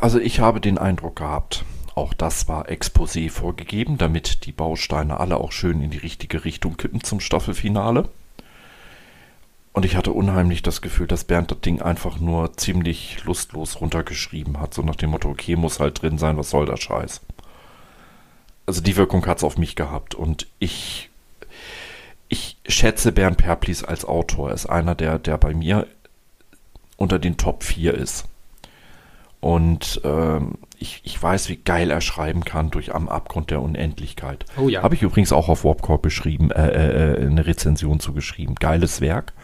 Also 0.00 0.18
ich 0.18 0.40
habe 0.40 0.60
den 0.60 0.78
Eindruck 0.78 1.16
gehabt, 1.16 1.64
auch 1.94 2.14
das 2.14 2.48
war 2.48 2.68
Exposé 2.68 3.30
vorgegeben, 3.30 3.98
damit 3.98 4.46
die 4.46 4.52
Bausteine 4.52 5.20
alle 5.20 5.38
auch 5.38 5.52
schön 5.52 5.82
in 5.82 5.90
die 5.90 5.98
richtige 5.98 6.44
Richtung 6.44 6.76
kippen 6.76 7.02
zum 7.02 7.20
Staffelfinale. 7.20 8.08
Und 9.78 9.84
ich 9.84 9.94
hatte 9.94 10.10
unheimlich 10.10 10.64
das 10.64 10.82
Gefühl, 10.82 11.06
dass 11.06 11.22
Bernd 11.22 11.52
das 11.52 11.60
Ding 11.60 11.80
einfach 11.80 12.18
nur 12.18 12.56
ziemlich 12.56 13.22
lustlos 13.22 13.80
runtergeschrieben 13.80 14.58
hat. 14.58 14.74
So 14.74 14.82
nach 14.82 14.96
dem 14.96 15.10
Motto, 15.10 15.28
okay, 15.28 15.54
muss 15.54 15.78
halt 15.78 16.02
drin 16.02 16.18
sein, 16.18 16.36
was 16.36 16.50
soll 16.50 16.66
der 16.66 16.76
Scheiß. 16.76 17.20
Also 18.66 18.80
die 18.80 18.96
Wirkung 18.96 19.24
hat 19.26 19.38
es 19.38 19.44
auf 19.44 19.56
mich 19.56 19.76
gehabt. 19.76 20.16
Und 20.16 20.48
ich, 20.58 21.10
ich 22.28 22.56
schätze 22.66 23.12
Bernd 23.12 23.36
Perplis 23.36 23.84
als 23.84 24.04
Autor. 24.04 24.48
Er 24.48 24.56
ist 24.56 24.66
einer, 24.66 24.96
der, 24.96 25.20
der 25.20 25.38
bei 25.38 25.54
mir 25.54 25.86
unter 26.96 27.20
den 27.20 27.36
Top 27.36 27.62
4 27.62 27.94
ist. 27.94 28.24
Und 29.38 30.00
ähm, 30.02 30.54
ich, 30.80 31.02
ich 31.04 31.22
weiß, 31.22 31.48
wie 31.50 31.56
geil 31.56 31.92
er 31.92 32.00
schreiben 32.00 32.44
kann 32.44 32.72
durch 32.72 32.96
Am 32.96 33.08
Abgrund 33.08 33.52
der 33.52 33.62
Unendlichkeit. 33.62 34.44
Oh 34.56 34.68
ja. 34.68 34.82
Habe 34.82 34.96
ich 34.96 35.02
übrigens 35.02 35.32
auch 35.32 35.48
auf 35.48 35.62
Warpcore 35.62 36.00
beschrieben, 36.00 36.50
äh, 36.50 37.14
äh, 37.14 37.26
eine 37.26 37.46
Rezension 37.46 38.00
zugeschrieben. 38.00 38.56
Geiles 38.56 39.00
Werk. 39.00 39.34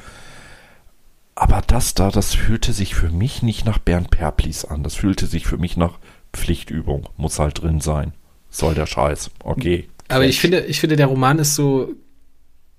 Aber 1.36 1.62
das 1.66 1.94
da, 1.94 2.10
das 2.10 2.34
fühlte 2.34 2.72
sich 2.72 2.94
für 2.94 3.10
mich 3.10 3.42
nicht 3.42 3.64
nach 3.64 3.78
Bernd 3.78 4.10
Perplis 4.10 4.64
an. 4.64 4.82
Das 4.82 4.94
fühlte 4.94 5.26
sich 5.26 5.46
für 5.46 5.58
mich 5.58 5.76
nach 5.76 5.98
Pflichtübung. 6.32 7.08
Muss 7.16 7.38
halt 7.38 7.62
drin 7.62 7.80
sein. 7.80 8.12
Soll 8.50 8.74
der 8.74 8.86
Scheiß. 8.86 9.30
Okay. 9.42 9.88
Aber 10.08 10.26
ich 10.26 10.40
finde, 10.40 10.60
ich 10.60 10.80
finde, 10.80 10.96
der 10.96 11.06
Roman 11.06 11.38
ist 11.38 11.54
so 11.54 11.92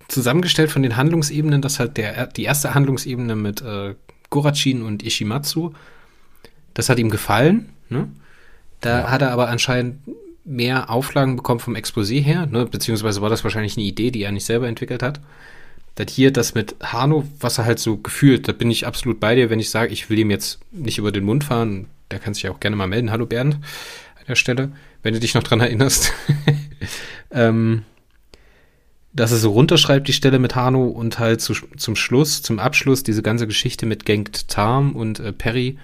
zusammengestellt 0.07 0.71
von 0.71 0.83
den 0.83 0.95
Handlungsebenen, 0.95 1.61
dass 1.61 1.79
halt 1.79 1.97
der, 1.97 2.27
die 2.27 2.43
erste 2.43 2.73
Handlungsebene 2.73 3.35
mit 3.35 3.61
äh, 3.61 3.95
Gorachin 4.29 4.83
und 4.83 5.03
Ishimatsu, 5.03 5.73
das 6.73 6.89
hat 6.89 6.99
ihm 6.99 7.09
gefallen. 7.09 7.69
Ne? 7.89 8.07
Da 8.81 9.01
ja. 9.01 9.11
hat 9.11 9.21
er 9.21 9.31
aber 9.31 9.49
anscheinend 9.49 9.99
mehr 10.43 10.89
Auflagen 10.89 11.35
bekommen 11.35 11.59
vom 11.59 11.75
Exposé 11.75 12.21
her, 12.21 12.45
ne? 12.45 12.65
beziehungsweise 12.65 13.21
war 13.21 13.29
das 13.29 13.43
wahrscheinlich 13.43 13.77
eine 13.77 13.85
Idee, 13.85 14.11
die 14.11 14.21
er 14.21 14.31
nicht 14.31 14.45
selber 14.45 14.67
entwickelt 14.67 15.01
hat. 15.01 15.19
Das 15.95 16.11
hier, 16.11 16.31
das 16.31 16.53
mit 16.53 16.75
Hano, 16.83 17.25
was 17.39 17.57
er 17.57 17.65
halt 17.65 17.79
so 17.79 17.97
gefühlt, 17.97 18.47
da 18.47 18.51
bin 18.51 18.69
ich 18.69 18.85
absolut 18.85 19.19
bei 19.19 19.35
dir, 19.35 19.49
wenn 19.49 19.59
ich 19.59 19.69
sage, 19.69 19.93
ich 19.93 20.09
will 20.09 20.19
ihm 20.19 20.29
jetzt 20.29 20.59
nicht 20.71 20.97
über 20.97 21.11
den 21.11 21.23
Mund 21.23 21.45
fahren, 21.45 21.87
der 22.11 22.19
kann 22.19 22.33
sich 22.33 22.43
ja 22.43 22.51
auch 22.51 22.59
gerne 22.59 22.75
mal 22.75 22.87
melden. 22.87 23.11
Hallo 23.11 23.25
Bernd 23.25 23.55
an 23.55 24.25
der 24.27 24.35
Stelle, 24.35 24.71
wenn 25.03 25.13
du 25.13 25.19
dich 25.19 25.33
noch 25.33 25.43
dran 25.43 25.61
erinnerst. 25.61 26.11
ähm, 27.31 27.83
dass 29.13 29.31
er 29.31 29.37
so 29.37 29.51
runterschreibt, 29.51 30.07
die 30.09 30.13
Stelle 30.13 30.39
mit 30.39 30.55
Hano 30.55 30.87
und 30.87 31.19
halt 31.19 31.39
zu, 31.39 31.53
zum 31.77 31.95
Schluss, 31.95 32.41
zum 32.41 32.59
Abschluss, 32.59 33.01
diese 33.01 33.21
ganze 33.21 33.47
Geschichte 33.47 33.85
mit 33.85 34.05
Gengt 34.05 34.49
Tarm 34.49 34.93
und 34.93 35.21
äh, 35.21 35.31
Perry, 35.31 35.79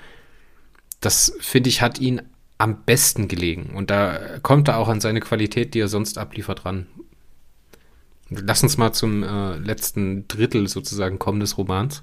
das 1.00 1.34
finde 1.39 1.69
ich, 1.69 1.82
hat 1.82 2.00
ihn 2.00 2.21
am 2.58 2.84
besten 2.84 3.30
gelegen. 3.30 3.71
Und 3.74 3.89
da 3.89 4.19
kommt 4.43 4.67
er 4.67 4.78
auch 4.78 4.89
an 4.89 5.00
seine 5.00 5.21
Qualität, 5.21 5.74
die 5.74 5.80
er 5.80 5.88
sonst 5.88 6.17
abliefert, 6.17 6.65
ran. 6.65 6.88
Lass 8.32 8.63
uns 8.63 8.78
mal 8.78 8.94
zum 8.94 9.24
äh, 9.24 9.58
letzten 9.58 10.28
Drittel 10.28 10.67
sozusagen 10.67 11.20
kommen 11.20 11.41
des 11.41 11.58
Romans. 11.58 12.02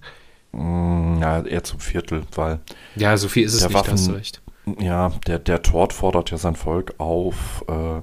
Mm, 0.52 1.20
ja, 1.20 1.40
eher 1.42 1.64
zum 1.64 1.80
Viertel, 1.80 2.22
weil. 2.34 2.60
Ja, 2.96 3.16
so 3.16 3.28
viel 3.28 3.44
ist 3.44 3.54
es 3.54 3.64
nicht, 3.64 3.74
Waffen, 3.74 3.92
hast 3.94 4.08
du 4.08 4.12
recht. 4.12 4.42
Ja, 4.78 5.10
der, 5.26 5.38
der 5.38 5.62
Tort 5.62 5.94
fordert 5.94 6.30
ja 6.30 6.36
sein 6.36 6.54
Volk 6.54 6.94
auf, 6.98 7.64
äh, 7.68 8.02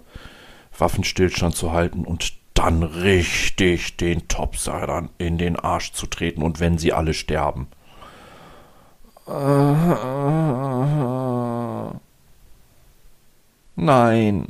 Waffenstillstand 0.77 1.55
zu 1.55 1.71
halten 1.71 2.03
und 2.03 2.33
dann 2.55 2.83
richtig 2.83 3.97
den 3.97 4.27
Topsidern 4.27 5.09
in 5.19 5.37
den 5.37 5.57
Arsch 5.57 5.91
zu 5.91 6.07
treten 6.07 6.41
und 6.41 6.59
wenn 6.59 6.77
sie 6.77 6.93
alle 6.93 7.13
sterben. 7.13 7.67
Nein. 13.75 14.47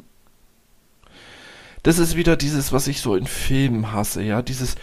Das 1.86 2.00
ist 2.00 2.16
wieder 2.16 2.36
dieses, 2.36 2.74
was 2.74 2.88
ich 2.88 3.00
so 3.00 3.16
in 3.16 3.28
Filmen 3.28 3.92
hasse, 3.92 4.24
ja, 4.24 4.42
dieses, 4.42 4.76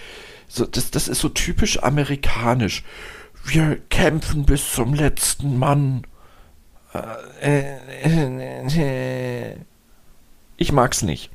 so, 0.46 0.64
das, 0.64 0.92
das 0.92 1.08
ist 1.08 1.18
so 1.18 1.28
typisch 1.28 1.82
amerikanisch. 1.82 2.84
Wir 3.44 3.80
kämpfen 3.90 4.44
bis 4.46 4.72
zum 4.72 4.94
letzten 4.94 5.58
Mann. 5.58 6.06
Ich 10.56 10.70
mag's 10.70 11.02
nicht. 11.02 11.32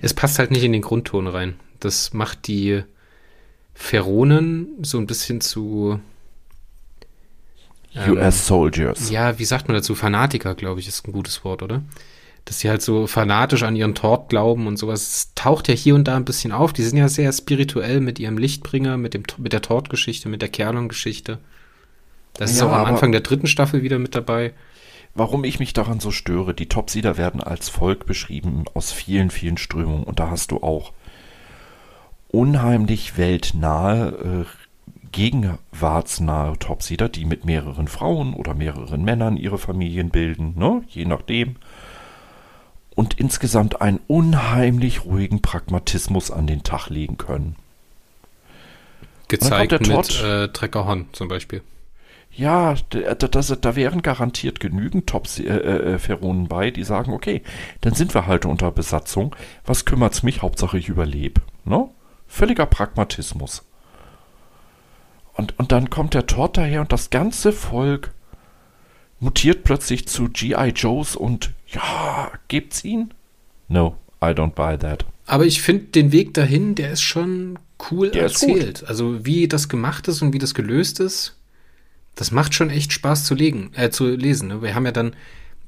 Es 0.00 0.14
passt 0.14 0.38
halt 0.38 0.50
nicht 0.50 0.64
in 0.64 0.72
den 0.72 0.80
Grundton 0.80 1.26
rein. 1.26 1.60
Das 1.78 2.14
macht 2.14 2.46
die 2.46 2.82
Pheronen 3.74 4.78
so 4.80 4.96
ein 4.96 5.06
bisschen 5.06 5.42
zu 5.42 6.00
ähm, 7.94 8.12
US 8.12 8.46
Soldiers. 8.46 9.10
Ja, 9.10 9.38
wie 9.38 9.44
sagt 9.44 9.68
man 9.68 9.74
dazu? 9.74 9.94
Fanatiker, 9.94 10.54
glaube 10.54 10.80
ich, 10.80 10.88
ist 10.88 11.06
ein 11.06 11.12
gutes 11.12 11.44
Wort, 11.44 11.62
oder? 11.62 11.82
Dass 12.44 12.60
sie 12.60 12.70
halt 12.70 12.82
so 12.82 13.06
fanatisch 13.06 13.62
an 13.62 13.76
ihren 13.76 13.94
Tort 13.94 14.28
glauben 14.28 14.66
und 14.66 14.76
sowas. 14.76 15.02
Es 15.02 15.34
taucht 15.34 15.68
ja 15.68 15.74
hier 15.74 15.94
und 15.94 16.08
da 16.08 16.16
ein 16.16 16.24
bisschen 16.24 16.52
auf. 16.52 16.72
Die 16.72 16.82
sind 16.82 16.98
ja 16.98 17.08
sehr 17.08 17.32
spirituell 17.32 18.00
mit 18.00 18.18
ihrem 18.18 18.38
Lichtbringer, 18.38 18.96
mit, 18.96 19.14
dem, 19.14 19.22
mit 19.38 19.52
der 19.52 19.62
Tortgeschichte, 19.62 20.28
mit 20.28 20.42
der 20.42 20.48
Kerlung-Geschichte. 20.48 21.38
Das 22.34 22.50
ist 22.50 22.60
ja, 22.60 22.66
auch 22.66 22.72
am 22.72 22.86
Anfang 22.86 23.12
der 23.12 23.20
dritten 23.20 23.46
Staffel 23.46 23.82
wieder 23.82 23.98
mit 23.98 24.14
dabei. 24.14 24.52
Warum 25.14 25.44
ich 25.44 25.58
mich 25.58 25.72
daran 25.72 26.00
so 26.00 26.10
störe, 26.10 26.54
die 26.54 26.68
Topsieder 26.68 27.16
werden 27.16 27.42
als 27.42 27.68
Volk 27.68 28.06
beschrieben 28.06 28.64
aus 28.74 28.92
vielen, 28.92 29.30
vielen 29.30 29.58
Strömungen 29.58 30.04
und 30.04 30.20
da 30.20 30.30
hast 30.30 30.52
du 30.52 30.62
auch 30.62 30.92
unheimlich 32.28 33.18
weltnahe, 33.18 34.44
äh, 34.46 34.70
gegenwartsnahe 35.12 36.58
Topsieder, 36.58 37.08
die 37.08 37.24
mit 37.24 37.44
mehreren 37.44 37.88
Frauen 37.88 38.34
oder 38.34 38.54
mehreren 38.54 39.02
Männern 39.02 39.36
ihre 39.36 39.58
Familien 39.58 40.10
bilden, 40.10 40.54
ne? 40.56 40.82
je 40.88 41.04
nachdem. 41.04 41.56
Und 43.00 43.18
insgesamt 43.18 43.80
einen 43.80 43.98
unheimlich 44.08 45.06
ruhigen 45.06 45.40
Pragmatismus 45.40 46.30
an 46.30 46.46
den 46.46 46.64
Tag 46.64 46.90
legen 46.90 47.16
können. 47.16 47.56
Gezeigt 49.26 49.88
mit 49.88 50.22
äh, 50.22 50.48
Trecker 50.48 51.06
zum 51.12 51.28
Beispiel. 51.28 51.62
Ja, 52.30 52.74
da, 52.90 53.14
da, 53.14 53.40
da 53.40 53.74
wären 53.74 54.02
garantiert 54.02 54.60
genügend 54.60 55.06
Top-Feronen 55.06 56.42
äh, 56.42 56.44
äh, 56.44 56.48
bei, 56.48 56.70
die 56.70 56.84
sagen, 56.84 57.14
okay, 57.14 57.40
dann 57.80 57.94
sind 57.94 58.12
wir 58.12 58.26
halt 58.26 58.44
unter 58.44 58.70
Besatzung. 58.70 59.34
Was 59.64 59.86
kümmert's 59.86 60.22
mich? 60.22 60.42
Hauptsache 60.42 60.76
ich 60.76 60.90
überlebe. 60.90 61.40
Ne? 61.64 61.88
Völliger 62.28 62.66
Pragmatismus. 62.66 63.64
Und, 65.32 65.58
und 65.58 65.72
dann 65.72 65.88
kommt 65.88 66.12
der 66.12 66.26
Tod 66.26 66.58
daher 66.58 66.82
und 66.82 66.92
das 66.92 67.08
ganze 67.08 67.52
Volk 67.52 68.12
mutiert 69.20 69.64
plötzlich 69.64 70.06
zu 70.06 70.28
G.I. 70.28 70.72
Joes 70.76 71.16
und 71.16 71.54
ja, 71.72 72.32
gibt's 72.48 72.84
ihn? 72.84 73.12
No, 73.68 73.96
I 74.22 74.26
don't 74.26 74.54
buy 74.54 74.76
that. 74.78 75.04
Aber 75.26 75.46
ich 75.46 75.62
finde 75.62 75.84
den 75.86 76.12
Weg 76.12 76.34
dahin, 76.34 76.74
der 76.74 76.90
ist 76.92 77.02
schon 77.02 77.58
cool 77.90 78.10
der 78.10 78.24
erzählt. 78.24 78.84
Also 78.86 79.24
wie 79.24 79.48
das 79.48 79.68
gemacht 79.68 80.08
ist 80.08 80.22
und 80.22 80.32
wie 80.32 80.38
das 80.38 80.54
gelöst 80.54 81.00
ist, 81.00 81.36
das 82.16 82.32
macht 82.32 82.54
schon 82.54 82.70
echt 82.70 82.92
Spaß 82.92 83.24
zu, 83.24 83.34
legen, 83.34 83.70
äh, 83.74 83.90
zu 83.90 84.08
lesen. 84.08 84.48
Ne? 84.48 84.62
Wir 84.62 84.74
haben 84.74 84.84
ja 84.84 84.92
dann 84.92 85.14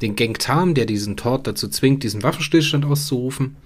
den 0.02 0.16
Gang 0.16 0.38
Tam, 0.38 0.74
der 0.74 0.84
diesen 0.84 1.16
Tort 1.16 1.46
dazu 1.46 1.68
zwingt, 1.68 2.02
diesen 2.02 2.22
Waffenstillstand 2.22 2.84
auszurufen. 2.84 3.56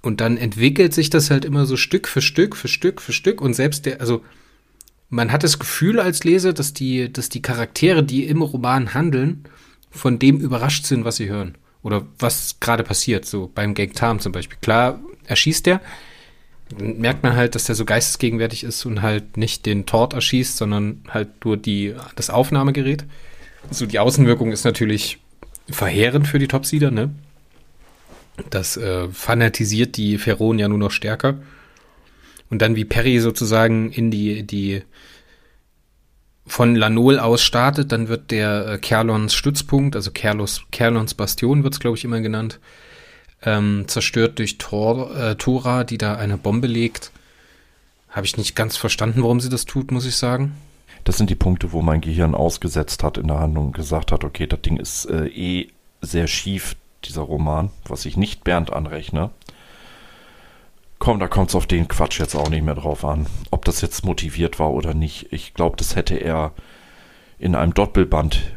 Und 0.00 0.20
dann 0.20 0.36
entwickelt 0.36 0.94
sich 0.94 1.10
das 1.10 1.30
halt 1.30 1.44
immer 1.44 1.66
so 1.66 1.76
Stück 1.76 2.08
für 2.08 2.22
Stück, 2.22 2.56
für 2.56 2.68
Stück, 2.68 3.00
für 3.00 3.12
Stück. 3.12 3.40
Und 3.40 3.54
selbst 3.54 3.86
der, 3.86 4.00
also 4.00 4.24
man 5.10 5.30
hat 5.30 5.44
das 5.44 5.58
Gefühl 5.58 6.00
als 6.00 6.24
Leser, 6.24 6.52
dass 6.52 6.72
die, 6.72 7.12
dass 7.12 7.28
die 7.28 7.42
Charaktere, 7.42 8.02
die 8.02 8.24
im 8.26 8.42
Roman 8.42 8.94
handeln, 8.94 9.44
von 9.92 10.18
dem 10.18 10.40
überrascht 10.40 10.86
sind, 10.86 11.04
was 11.04 11.16
sie 11.16 11.28
hören. 11.28 11.56
Oder 11.82 12.06
was 12.18 12.58
gerade 12.60 12.82
passiert. 12.82 13.24
So 13.24 13.50
beim 13.54 13.74
Gang 13.74 13.94
Tam 13.94 14.20
zum 14.20 14.32
Beispiel. 14.32 14.58
Klar, 14.60 15.00
erschießt 15.26 15.66
der, 15.66 15.80
merkt 16.78 17.22
man 17.22 17.36
halt, 17.36 17.54
dass 17.54 17.64
der 17.64 17.74
so 17.74 17.84
geistesgegenwärtig 17.84 18.64
ist 18.64 18.84
und 18.86 19.02
halt 19.02 19.36
nicht 19.36 19.66
den 19.66 19.86
Tort 19.86 20.14
erschießt, 20.14 20.56
sondern 20.56 21.02
halt 21.08 21.44
nur 21.44 21.56
die, 21.56 21.94
das 22.16 22.30
Aufnahmegerät. 22.30 23.04
So, 23.70 23.86
die 23.86 23.98
Außenwirkung 23.98 24.52
ist 24.52 24.64
natürlich 24.64 25.18
verheerend 25.70 26.26
für 26.26 26.38
die 26.38 26.48
Topsieder, 26.48 26.90
ne? 26.90 27.10
Das 28.50 28.76
äh, 28.76 29.08
fanatisiert 29.08 29.96
die 29.96 30.18
Pharaonen 30.18 30.58
ja 30.58 30.68
nur 30.68 30.78
noch 30.78 30.90
stärker. 30.90 31.38
Und 32.50 32.62
dann 32.62 32.76
wie 32.76 32.84
Perry 32.84 33.20
sozusagen 33.20 33.92
in 33.92 34.10
die, 34.10 34.42
die 34.42 34.82
von 36.46 36.74
Lanol 36.74 37.18
aus 37.18 37.42
startet, 37.42 37.92
dann 37.92 38.08
wird 38.08 38.30
der 38.30 38.66
äh, 38.66 38.78
Kerlons 38.78 39.34
Stützpunkt, 39.34 39.96
also 39.96 40.10
Kerlos, 40.10 40.62
Kerlons 40.70 41.14
Bastion 41.14 41.62
wird 41.62 41.74
es, 41.74 41.80
glaube 41.80 41.96
ich, 41.96 42.04
immer 42.04 42.20
genannt, 42.20 42.58
ähm, 43.42 43.84
zerstört 43.86 44.38
durch 44.38 44.58
Tor, 44.58 45.16
äh, 45.16 45.34
Tora, 45.36 45.84
die 45.84 45.98
da 45.98 46.16
eine 46.16 46.38
Bombe 46.38 46.66
legt. 46.66 47.12
Habe 48.08 48.26
ich 48.26 48.36
nicht 48.36 48.56
ganz 48.56 48.76
verstanden, 48.76 49.22
warum 49.22 49.40
sie 49.40 49.48
das 49.48 49.64
tut, 49.64 49.90
muss 49.90 50.06
ich 50.06 50.16
sagen. 50.16 50.54
Das 51.04 51.16
sind 51.16 51.30
die 51.30 51.34
Punkte, 51.34 51.72
wo 51.72 51.82
mein 51.82 52.00
Gehirn 52.00 52.34
ausgesetzt 52.34 53.02
hat 53.02 53.18
in 53.18 53.28
der 53.28 53.40
Handlung 53.40 53.66
und 53.66 53.72
gesagt 53.72 54.12
hat, 54.12 54.22
okay, 54.22 54.46
das 54.46 54.60
Ding 54.62 54.76
ist 54.76 55.06
äh, 55.06 55.26
eh 55.26 55.68
sehr 56.00 56.26
schief, 56.26 56.76
dieser 57.04 57.22
Roman, 57.22 57.70
was 57.86 58.04
ich 58.04 58.16
nicht 58.16 58.44
Bernd 58.44 58.72
anrechne. 58.72 59.30
Komm, 61.02 61.18
da 61.18 61.26
kommt 61.26 61.48
es 61.48 61.56
auf 61.56 61.66
den 61.66 61.88
Quatsch 61.88 62.20
jetzt 62.20 62.36
auch 62.36 62.48
nicht 62.48 62.64
mehr 62.64 62.76
drauf 62.76 63.04
an. 63.04 63.26
Ob 63.50 63.64
das 63.64 63.80
jetzt 63.80 64.04
motiviert 64.04 64.60
war 64.60 64.70
oder 64.70 64.94
nicht. 64.94 65.32
Ich 65.32 65.52
glaube, 65.52 65.76
das 65.76 65.96
hätte 65.96 66.14
er 66.14 66.52
in 67.40 67.56
einem 67.56 67.74
Doppelband 67.74 68.56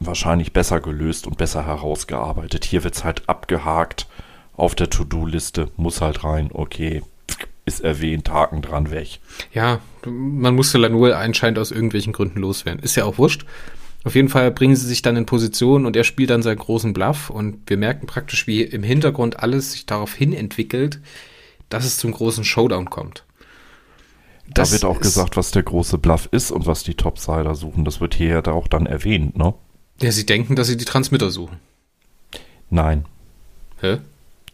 wahrscheinlich 0.00 0.52
besser 0.52 0.80
gelöst 0.80 1.28
und 1.28 1.38
besser 1.38 1.64
herausgearbeitet. 1.64 2.64
Hier 2.64 2.82
wird 2.82 2.96
es 2.96 3.04
halt 3.04 3.28
abgehakt 3.28 4.08
auf 4.56 4.74
der 4.74 4.90
To-Do-Liste, 4.90 5.68
muss 5.76 6.00
halt 6.00 6.24
rein, 6.24 6.50
okay, 6.52 7.04
ist 7.66 7.82
erwähnt, 7.82 8.28
Haken 8.32 8.62
dran, 8.62 8.90
weg. 8.90 9.20
Ja, 9.54 9.78
man 10.04 10.56
musste 10.56 10.76
Lanul 10.76 11.12
anscheinend 11.12 11.60
aus 11.60 11.70
irgendwelchen 11.70 12.12
Gründen 12.12 12.40
loswerden. 12.40 12.82
Ist 12.82 12.96
ja 12.96 13.04
auch 13.04 13.16
wurscht. 13.16 13.46
Auf 14.02 14.16
jeden 14.16 14.28
Fall 14.28 14.50
bringen 14.50 14.74
sie 14.74 14.88
sich 14.88 15.02
dann 15.02 15.14
in 15.14 15.24
Position 15.24 15.86
und 15.86 15.94
er 15.94 16.02
spielt 16.02 16.30
dann 16.30 16.42
seinen 16.42 16.58
großen 16.58 16.92
Bluff 16.92 17.30
und 17.30 17.58
wir 17.68 17.76
merken 17.76 18.08
praktisch, 18.08 18.48
wie 18.48 18.62
im 18.62 18.82
Hintergrund 18.82 19.38
alles 19.38 19.70
sich 19.70 19.86
darauf 19.86 20.14
hin 20.14 20.32
entwickelt, 20.32 20.98
dass 21.70 21.86
es 21.86 21.96
zum 21.96 22.12
großen 22.12 22.44
Showdown 22.44 22.90
kommt. 22.90 23.24
Das 24.52 24.70
da 24.70 24.74
wird 24.74 24.84
auch 24.84 25.00
gesagt, 25.00 25.36
was 25.36 25.52
der 25.52 25.62
große 25.62 25.96
Bluff 25.98 26.28
ist 26.32 26.50
und 26.50 26.66
was 26.66 26.82
die 26.82 26.94
Topsider 26.94 27.54
suchen. 27.54 27.84
Das 27.84 28.00
wird 28.00 28.14
hier 28.14 28.28
ja 28.28 28.52
auch 28.52 28.68
dann 28.68 28.86
erwähnt, 28.86 29.36
ne? 29.36 29.54
Ja, 30.02 30.12
sie 30.12 30.26
denken, 30.26 30.56
dass 30.56 30.66
sie 30.66 30.76
die 30.76 30.84
Transmitter 30.84 31.30
suchen. 31.30 31.58
Nein. 32.68 33.04
Hä? 33.80 33.98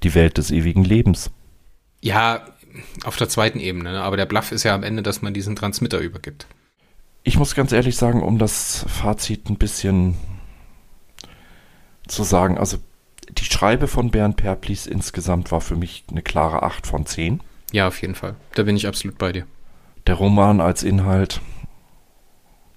Die 0.02 0.14
Welt 0.14 0.38
des 0.38 0.50
ewigen 0.50 0.85
Lebens. 0.85 1.31
Ja, 2.02 2.46
auf 3.05 3.16
der 3.16 3.29
zweiten 3.29 3.59
Ebene. 3.59 3.92
Ne? 3.92 4.02
Aber 4.02 4.16
der 4.16 4.26
Bluff 4.26 4.52
ist 4.52 4.64
ja 4.64 4.74
am 4.74 4.83
Ende, 4.83 5.02
dass 5.02 5.22
man 5.22 5.35
diesen 5.35 5.57
Transmitter 5.57 5.98
übergibt. 5.98 6.46
Ich 7.22 7.38
muss 7.38 7.55
ganz 7.55 7.72
ehrlich 7.72 7.96
sagen, 7.96 8.22
um 8.22 8.38
das 8.38 8.85
Fazit 8.88 9.48
ein 9.48 9.57
bisschen 9.57 10.16
zu 12.07 12.22
sagen, 12.22 12.59
also 12.59 12.79
die 13.30 13.44
Schreibe 13.44 13.88
von 13.88 14.10
Bernd 14.10 14.36
Perplis 14.36 14.86
insgesamt 14.86 15.52
war 15.52 15.60
für 15.60 15.76
mich 15.76 16.04
eine 16.10 16.22
klare 16.22 16.62
8 16.62 16.86
von 16.86 17.06
10. 17.06 17.40
Ja, 17.72 17.88
auf 17.88 18.00
jeden 18.00 18.14
Fall. 18.14 18.36
Da 18.54 18.62
bin 18.62 18.76
ich 18.76 18.86
absolut 18.86 19.18
bei 19.18 19.32
dir. 19.32 19.46
Der 20.06 20.14
Roman 20.14 20.60
als 20.60 20.82
Inhalt, 20.82 21.40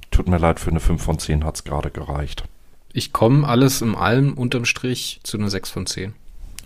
tut 0.09 0.27
mir 0.27 0.37
leid, 0.37 0.59
für 0.59 0.71
eine 0.71 0.79
5 0.79 1.01
von 1.01 1.19
10 1.19 1.43
hat 1.43 1.55
es 1.55 1.63
gerade 1.63 1.91
gereicht. 1.91 2.43
Ich 2.91 3.13
komme 3.13 3.47
alles 3.47 3.81
im 3.81 3.95
allem 3.95 4.33
unterm 4.33 4.65
Strich 4.65 5.19
zu 5.23 5.37
einer 5.37 5.49
6 5.49 5.69
von 5.69 5.85
10. 5.85 6.13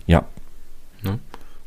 Ja. 0.06 0.24
Ne? 1.02 1.18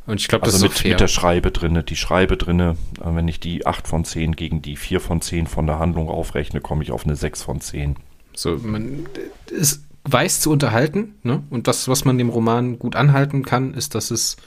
Und 0.08 0.22
ich 0.22 0.30
glaube, 0.30 0.46
das 0.46 0.56
also 0.56 0.66
ist 0.66 0.72
mit, 0.72 0.80
fair. 0.80 0.92
mit 0.92 1.00
der 1.02 1.08
Schreibe 1.10 1.52
drinne, 1.52 1.84
die 1.84 1.98
Schreibe 1.98 2.38
drinne, 2.38 2.78
äh, 3.00 3.14
wenn 3.14 3.28
ich 3.28 3.40
die 3.40 3.68
8 3.68 3.88
von 3.88 4.06
10 4.06 4.36
gegen 4.36 4.62
die 4.62 4.78
4 4.78 5.00
von 5.00 5.22
10 5.22 5.48
von 5.48 5.68
der 5.68 5.80
Handlung 5.80 6.10
aufrechne, 6.10 6.62
komme 6.62 6.82
ich 6.84 6.92
auf 6.92 7.06
eine 7.06 7.16
6 7.16 7.44
von 7.44 7.62
10. 7.62 7.98
So, 8.34 8.58
man 8.58 9.08
ist 9.52 9.84
weiß 10.12 10.42
zu 10.42 10.52
unterhalten, 10.52 11.16
ne? 11.24 11.44
Und 11.50 11.68
das, 11.68 11.88
was 11.88 12.06
man 12.06 12.18
dem 12.18 12.30
Roman 12.30 12.80
gut 12.80 12.96
anhalten 12.96 13.44
kann, 13.44 13.74
ist, 13.74 13.96
dass 13.96 14.12
es 14.12 14.38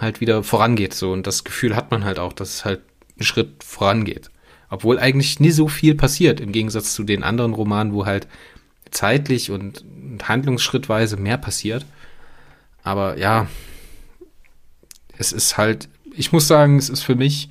halt 0.00 0.20
wieder 0.20 0.42
vorangeht, 0.42 0.94
so. 0.94 1.12
Und 1.12 1.26
das 1.26 1.44
Gefühl 1.44 1.76
hat 1.76 1.90
man 1.90 2.04
halt 2.04 2.18
auch, 2.18 2.32
dass 2.32 2.54
es 2.54 2.64
halt 2.64 2.80
einen 3.16 3.24
Schritt 3.24 3.62
vorangeht. 3.62 4.30
Obwohl 4.70 4.98
eigentlich 4.98 5.40
nie 5.40 5.50
so 5.50 5.68
viel 5.68 5.94
passiert, 5.94 6.40
im 6.40 6.52
Gegensatz 6.52 6.94
zu 6.94 7.04
den 7.04 7.22
anderen 7.22 7.54
Romanen, 7.54 7.92
wo 7.92 8.06
halt 8.06 8.26
zeitlich 8.90 9.50
und 9.50 9.84
handlungsschrittweise 10.22 11.16
mehr 11.16 11.38
passiert. 11.38 11.84
Aber 12.82 13.18
ja, 13.18 13.48
es 15.16 15.32
ist 15.32 15.56
halt, 15.56 15.88
ich 16.14 16.32
muss 16.32 16.48
sagen, 16.48 16.78
es 16.78 16.88
ist 16.88 17.02
für 17.02 17.14
mich 17.14 17.48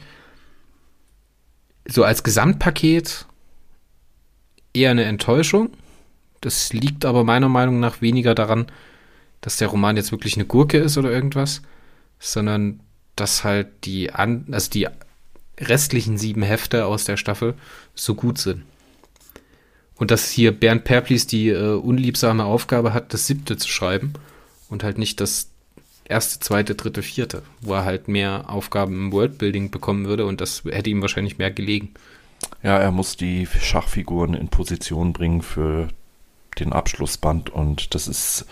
so 1.88 2.04
als 2.04 2.24
Gesamtpaket 2.24 3.26
eher 4.74 4.92
eine 4.92 5.04
Enttäuschung. 5.04 5.70
Das 6.43 6.73
liegt 6.73 7.06
aber 7.06 7.23
meiner 7.23 7.47
Meinung 7.47 7.79
nach 7.79 8.01
weniger 8.01 8.36
daran, 8.36 8.65
dass 9.39 9.56
der 9.56 9.69
Roman 9.69 9.95
jetzt 9.95 10.12
wirklich 10.12 10.36
eine 10.36 10.45
Gurke 10.45 10.77
ist 10.77 10.97
oder 10.97 11.10
irgendwas, 11.10 11.62
sondern 12.19 12.82
dass 13.15 13.45
halt 13.45 13.86
die, 13.86 14.12
an, 14.12 14.45
also 14.51 14.69
die 14.69 14.88
restlichen 15.58 16.17
sieben 16.17 16.43
Hefte 16.43 16.86
aus 16.86 17.06
der 17.06 17.15
Staffel 17.15 17.53
so 17.95 18.13
gut 18.13 18.39
sind. 18.39 18.63
Und 19.95 20.12
dass 20.12 20.29
hier 20.29 20.51
Bernd 20.51 20.84
Perplis 20.84 21.27
die 21.27 21.47
äh, 21.47 21.75
unliebsame 21.75 22.43
Aufgabe 22.43 22.93
hat, 22.93 23.13
das 23.13 23.25
siebte 23.25 23.56
zu 23.56 23.69
schreiben 23.69 24.13
und 24.67 24.84
halt 24.84 24.97
nicht 24.97 25.21
das 25.21 25.49
erste, 26.03 26.41
zweite, 26.41 26.75
dritte, 26.75 27.03
vierte, 27.03 27.43
wo 27.62 27.73
er 27.73 27.86
halt 27.86 28.10
mehr 28.10 28.49
Aufgaben 28.49 28.93
im 28.95 29.12
Worldbuilding 29.13 29.71
bekommen 29.71 30.08
würde 30.08 30.25
und 30.25 30.41
das 30.41 30.65
hätte 30.65 30.89
ihm 30.89 31.01
wahrscheinlich 31.01 31.38
mehr 31.38 31.51
gelegen. 31.51 31.93
Ja, 32.63 32.79
er 32.79 32.91
muss 32.91 33.15
die 33.15 33.47
Schachfiguren 33.47 34.34
in 34.34 34.49
Position 34.49 35.13
bringen 35.13 35.41
für 35.41 35.88
den 36.56 36.74
Abschlussband 36.74 37.50
und 37.50 37.96
das 37.96 38.08
ist 38.08 38.46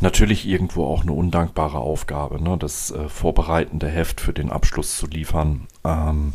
natürlich 0.00 0.46
irgendwo 0.46 0.86
auch 0.86 1.02
eine 1.02 1.12
undankbare 1.12 1.78
Aufgabe, 1.78 2.42
ne? 2.42 2.56
das 2.58 2.90
äh, 2.90 3.08
vorbereitende 3.08 3.88
Heft 3.88 4.20
für 4.20 4.32
den 4.32 4.50
Abschluss 4.50 4.96
zu 4.96 5.06
liefern. 5.06 5.66
Ähm, 5.84 6.32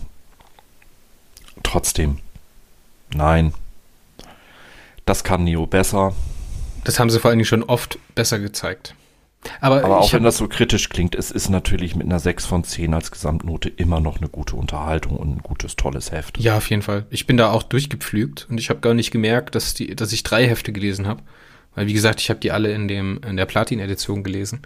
trotzdem, 1.64 2.20
nein, 3.14 3.54
das 5.06 5.24
kann 5.24 5.44
Neo 5.44 5.66
besser. 5.66 6.14
Das 6.84 7.00
haben 7.00 7.10
sie 7.10 7.20
vor 7.20 7.30
allen 7.30 7.40
Dingen 7.40 7.48
schon 7.48 7.64
oft 7.64 8.00
besser 8.14 8.40
gezeigt. 8.40 8.96
Aber, 9.60 9.84
Aber 9.84 10.00
auch 10.00 10.14
wenn 10.14 10.24
das 10.24 10.38
so 10.38 10.48
kritisch 10.48 10.90
klingt, 10.90 11.16
es 11.16 11.32
ist 11.32 11.50
natürlich 11.50 11.96
mit 11.96 12.06
einer 12.06 12.20
6 12.20 12.46
von 12.46 12.64
10 12.64 12.94
als 12.94 13.12
Gesamtnote 13.12 13.70
immer 13.70 14.00
noch 14.00 14.18
eine 14.18 14.30
gute 14.30 14.56
Unterhaltung 14.56 15.18
und 15.18 15.38
ein 15.38 15.42
gutes, 15.44 15.76
tolles 15.76 16.12
Heft. 16.12 16.40
Ja, 16.40 16.58
auf 16.58 16.70
jeden 16.70 16.82
Fall. 16.82 17.06
Ich 17.10 17.28
bin 17.28 17.38
da 17.38 17.52
auch 17.52 17.64
durchgepflügt 17.64 18.48
und 18.50 18.58
ich 18.58 18.70
habe 18.70 18.80
gar 18.80 18.94
nicht 18.94 19.12
gemerkt, 19.12 19.56
dass, 19.56 19.74
die, 19.74 19.96
dass 19.96 20.12
ich 20.14 20.24
drei 20.24 20.48
Hefte 20.48 20.72
gelesen 20.72 21.08
habe. 21.08 21.22
Weil, 21.76 21.88
wie 21.88 21.94
gesagt, 21.94 22.22
ich 22.22 22.30
habe 22.30 22.40
die 22.40 22.52
alle 22.52 22.72
in, 22.72 22.88
dem, 22.88 23.20
in 23.28 23.38
der 23.38 23.46
Platin-Edition 23.46 24.24
gelesen. 24.24 24.62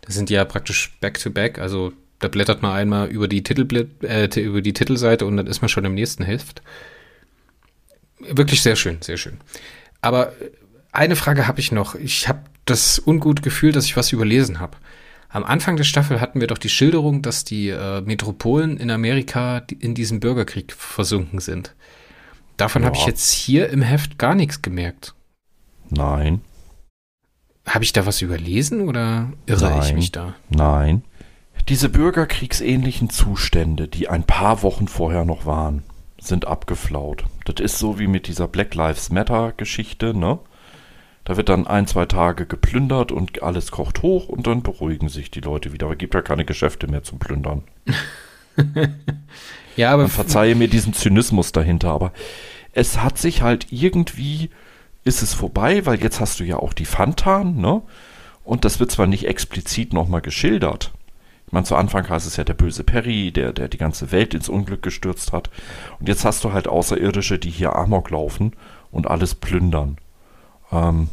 Das 0.00 0.14
sind 0.14 0.30
ja 0.30 0.44
praktisch 0.44 0.96
back-to-back, 1.00 1.58
-back, 1.58 1.60
also 1.60 1.92
da 2.18 2.28
blättert 2.28 2.62
man 2.62 2.72
einmal 2.72 3.08
über 3.08 3.28
die, 3.28 3.42
Titelbl 3.42 3.88
äh, 4.02 4.40
über 4.40 4.62
die 4.62 4.72
Titelseite 4.72 5.26
und 5.26 5.36
dann 5.36 5.46
ist 5.46 5.60
man 5.60 5.68
schon 5.68 5.84
im 5.84 5.94
nächsten 5.94 6.24
Heft. 6.24 6.62
Wirklich 8.18 8.62
sehr 8.62 8.76
schön, 8.76 9.02
sehr 9.02 9.16
schön. 9.16 9.38
Aber 10.00 10.32
eine 10.92 11.16
Frage 11.16 11.48
habe 11.48 11.60
ich 11.60 11.72
noch. 11.72 11.94
Ich 11.96 12.28
habe 12.28 12.40
das 12.64 13.02
ungute 13.04 13.42
Gefühl, 13.42 13.72
dass 13.72 13.86
ich 13.86 13.96
was 13.96 14.12
überlesen 14.12 14.60
habe. 14.60 14.76
Am 15.28 15.44
Anfang 15.44 15.76
der 15.76 15.84
Staffel 15.84 16.20
hatten 16.20 16.40
wir 16.40 16.46
doch 16.46 16.58
die 16.58 16.68
Schilderung, 16.68 17.22
dass 17.22 17.44
die 17.44 17.70
äh, 17.70 18.02
Metropolen 18.02 18.76
in 18.76 18.90
Amerika 18.90 19.62
in 19.80 19.94
diesem 19.94 20.20
Bürgerkrieg 20.20 20.72
versunken 20.72 21.40
sind. 21.40 21.74
Davon 22.58 22.82
ja. 22.82 22.88
habe 22.88 22.96
ich 22.96 23.06
jetzt 23.06 23.32
hier 23.32 23.70
im 23.70 23.82
Heft 23.82 24.18
gar 24.18 24.34
nichts 24.34 24.60
gemerkt. 24.60 25.14
Nein. 25.88 26.42
Habe 27.66 27.84
ich 27.84 27.92
da 27.92 28.04
was 28.06 28.20
überlesen 28.20 28.88
oder 28.88 29.32
irre 29.46 29.70
Nein. 29.70 29.82
ich 29.82 29.94
mich 29.94 30.12
da? 30.12 30.34
Nein. 30.50 31.02
Diese 31.68 31.88
bürgerkriegsähnlichen 31.88 33.08
Zustände, 33.08 33.88
die 33.88 34.08
ein 34.08 34.24
paar 34.24 34.62
Wochen 34.62 34.88
vorher 34.88 35.24
noch 35.24 35.46
waren, 35.46 35.82
sind 36.20 36.46
abgeflaut. 36.46 37.24
Das 37.44 37.60
ist 37.60 37.78
so 37.78 37.98
wie 37.98 38.06
mit 38.06 38.26
dieser 38.26 38.48
Black 38.48 38.74
Lives 38.74 39.10
Matter 39.10 39.52
Geschichte, 39.56 40.16
ne? 40.16 40.38
Da 41.24 41.36
wird 41.36 41.48
dann 41.48 41.66
ein, 41.66 41.86
zwei 41.86 42.06
Tage 42.06 42.46
geplündert 42.46 43.12
und 43.12 43.42
alles 43.42 43.70
kocht 43.70 44.02
hoch 44.02 44.28
und 44.28 44.46
dann 44.46 44.62
beruhigen 44.62 45.08
sich 45.08 45.30
die 45.30 45.40
Leute 45.40 45.72
wieder. 45.72 45.86
Aber 45.86 45.94
es 45.94 45.98
gibt 45.98 46.14
ja 46.14 46.22
keine 46.22 46.44
Geschäfte 46.44 46.88
mehr 46.88 47.02
zum 47.02 47.18
Plündern. 47.18 47.62
ja, 49.76 49.92
aber. 49.92 50.02
Man 50.02 50.10
verzeihe 50.10 50.54
mir 50.54 50.68
diesen 50.68 50.94
Zynismus 50.94 51.52
dahinter, 51.52 51.90
aber 51.90 52.12
es 52.72 53.00
hat 53.00 53.18
sich 53.18 53.42
halt 53.42 53.66
irgendwie, 53.70 54.50
ist 55.04 55.22
es 55.22 55.34
vorbei, 55.34 55.86
weil 55.86 56.02
jetzt 56.02 56.20
hast 56.20 56.40
du 56.40 56.44
ja 56.44 56.56
auch 56.56 56.72
die 56.72 56.86
Fantan, 56.86 57.56
ne? 57.56 57.82
Und 58.44 58.64
das 58.64 58.80
wird 58.80 58.90
zwar 58.90 59.06
nicht 59.06 59.28
explizit 59.28 59.92
nochmal 59.92 60.20
geschildert, 60.20 60.92
ich 61.52 61.54
meine, 61.54 61.66
zu 61.66 61.76
Anfang 61.76 62.08
heißt 62.08 62.26
es 62.26 62.38
ja 62.38 62.44
der 62.44 62.54
böse 62.54 62.82
Perry, 62.82 63.30
der, 63.30 63.52
der 63.52 63.68
die 63.68 63.76
ganze 63.76 64.10
Welt 64.10 64.32
ins 64.32 64.48
Unglück 64.48 64.80
gestürzt 64.80 65.34
hat. 65.34 65.50
Und 66.00 66.08
jetzt 66.08 66.24
hast 66.24 66.42
du 66.44 66.54
halt 66.54 66.66
Außerirdische, 66.66 67.38
die 67.38 67.50
hier 67.50 67.76
Amok 67.76 68.08
laufen 68.08 68.54
und 68.90 69.06
alles 69.06 69.34
plündern. 69.34 69.98
Ähm, 70.72 71.08